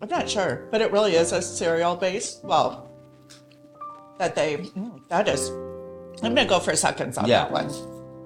I'm 0.00 0.08
not 0.08 0.28
sure, 0.28 0.66
but 0.72 0.80
it 0.80 0.90
really 0.90 1.14
is 1.14 1.30
a 1.32 1.40
cereal 1.40 1.94
base. 1.94 2.40
Well, 2.42 2.90
that 4.18 4.34
they 4.34 4.56
mm, 4.56 5.06
that 5.08 5.28
is. 5.28 5.48
I'm 6.24 6.34
gonna 6.34 6.44
go 6.48 6.58
for 6.58 6.74
seconds 6.74 7.16
on 7.18 7.26
Yeah. 7.28 7.44
that 7.44 7.52
one. 7.52 7.68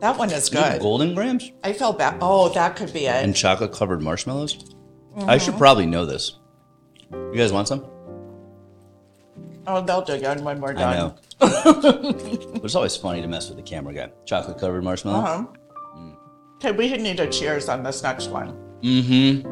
That 0.00 0.16
one 0.16 0.30
is 0.30 0.50
You 0.52 0.58
have 0.58 0.72
good. 0.74 0.82
Golden 0.82 1.14
Grahams 1.14 1.50
I 1.64 1.72
feel 1.74 1.92
bad. 1.92 2.16
Oh, 2.22 2.48
that 2.50 2.76
could 2.76 2.92
be 2.94 3.06
it. 3.06 3.24
and 3.24 3.34
chocolate 3.36 3.72
covered 3.72 4.00
marshmallows. 4.00 4.56
I 5.16 5.20
Mm-hmm. 5.20 5.44
should 5.44 5.58
probably 5.58 5.86
know 5.86 6.06
this. 6.06 6.38
You 7.10 7.34
guys 7.34 7.52
want 7.52 7.68
some? 7.68 7.84
Oh, 9.66 9.80
they'll 9.82 10.02
dig 10.02 10.22
in 10.22 10.44
when 10.44 10.60
we're 10.60 10.70
I 10.70 10.74
done. 10.74 10.96
know. 10.96 11.14
but 11.40 12.64
it's 12.64 12.74
always 12.74 12.96
funny 12.96 13.20
to 13.20 13.28
mess 13.28 13.48
with 13.48 13.56
the 13.58 13.62
camera 13.64 13.92
guy. 13.92 14.10
Chocolate 14.24 14.58
covered 14.58 14.82
marshmallow. 14.84 15.18
Uh-huh. 15.24 15.44
Okay, 16.66 16.76
we 16.76 16.96
need 16.96 17.20
a 17.20 17.28
cheers 17.28 17.68
on 17.68 17.84
this 17.84 18.02
next 18.02 18.26
one. 18.26 18.48
Mm-hmm. 18.82 19.46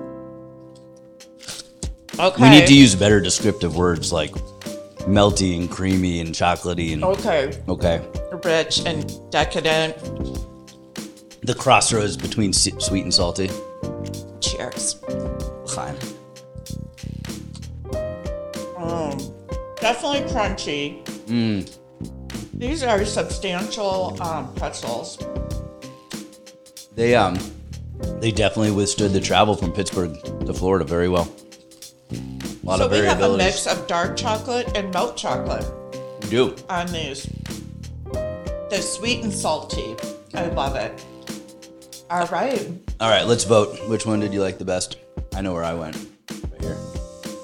Okay. 2.18 2.42
We 2.42 2.50
need 2.50 2.66
to 2.66 2.74
use 2.74 2.96
better 2.96 3.20
descriptive 3.20 3.76
words 3.76 4.12
like 4.12 4.32
melty 5.06 5.56
and 5.56 5.70
creamy 5.70 6.18
and 6.18 6.30
chocolatey 6.34 6.92
and 6.92 7.04
Okay, 7.04 7.56
okay. 7.68 8.04
rich 8.42 8.84
and 8.84 9.30
decadent. 9.30 9.96
The 11.42 11.54
crossroads 11.54 12.16
between 12.16 12.52
sweet 12.52 13.04
and 13.04 13.14
salty. 13.14 13.48
Cheers. 14.40 14.94
Fine. 15.68 15.96
Definitely 19.76 20.22
crunchy. 20.32 21.04
Mm. 21.26 21.78
These 22.54 22.82
are 22.82 23.04
substantial 23.04 24.20
um, 24.20 24.52
pretzels. 24.54 25.18
They 26.94 27.14
um 27.14 27.38
they 28.20 28.30
definitely 28.30 28.72
withstood 28.72 29.12
the 29.12 29.20
travel 29.20 29.54
from 29.56 29.72
Pittsburgh 29.72 30.14
to 30.46 30.54
Florida 30.54 30.84
very 30.84 31.08
well. 31.08 31.30
A 32.12 32.66
lot 32.66 32.78
so 32.78 32.86
of 32.86 32.92
we 32.92 32.98
have 32.98 33.20
a 33.20 33.36
mix 33.36 33.66
of 33.66 33.86
dark 33.86 34.16
chocolate 34.16 34.76
and 34.76 34.92
milk 34.92 35.16
chocolate 35.16 35.66
We 36.22 36.30
do. 36.30 36.56
on 36.68 36.86
these. 36.92 37.28
They're 38.70 38.82
sweet 38.82 39.22
and 39.22 39.32
salty. 39.32 39.96
I 40.34 40.46
love 40.46 40.76
it. 40.76 41.04
All 42.10 42.26
right. 42.26 42.68
All 43.00 43.10
right, 43.10 43.26
let's 43.26 43.44
vote. 43.44 43.76
Which 43.88 44.06
one 44.06 44.20
did 44.20 44.32
you 44.32 44.40
like 44.40 44.58
the 44.58 44.64
best? 44.64 44.96
I 45.34 45.40
know 45.42 45.52
where 45.52 45.64
I 45.64 45.74
went. 45.74 45.96
Right 46.50 46.60
here. 46.62 46.76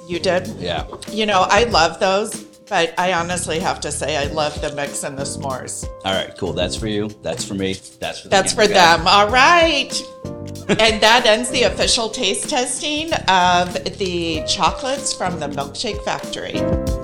You 0.09 0.19
did? 0.19 0.49
Yeah. 0.59 0.87
You 1.11 1.27
know, 1.27 1.47
I 1.49 1.65
love 1.65 2.01
those, 2.01 2.45
but 2.71 2.95
I 2.99 3.13
honestly 3.13 3.59
have 3.59 3.81
to 3.81 3.91
say 3.91 4.17
I 4.17 4.33
love 4.33 4.59
the 4.61 4.73
mix 4.75 5.03
and 5.03 5.19
the 5.19 5.25
s'mores. 5.25 5.87
All 6.05 6.15
right, 6.15 6.35
cool. 6.39 6.53
That's 6.53 6.77
for 6.77 6.87
you. 6.87 7.09
That's 7.21 7.45
for 7.45 7.55
me. 7.55 7.75
That's 7.99 8.21
for 8.21 8.29
the 8.29 8.31
That's 8.31 8.55
for 8.55 8.67
guy. 8.67 8.97
them. 8.97 9.07
All 9.09 9.29
right. 9.29 9.93
and 10.69 11.03
that 11.03 11.25
ends 11.27 11.51
the 11.51 11.65
official 11.65 12.09
taste 12.09 12.49
testing 12.49 13.13
of 13.29 13.75
the 13.99 14.45
chocolates 14.47 15.13
from 15.13 15.41
the 15.41 15.49
Milkshake 15.49 16.03
Factory. 16.05 17.00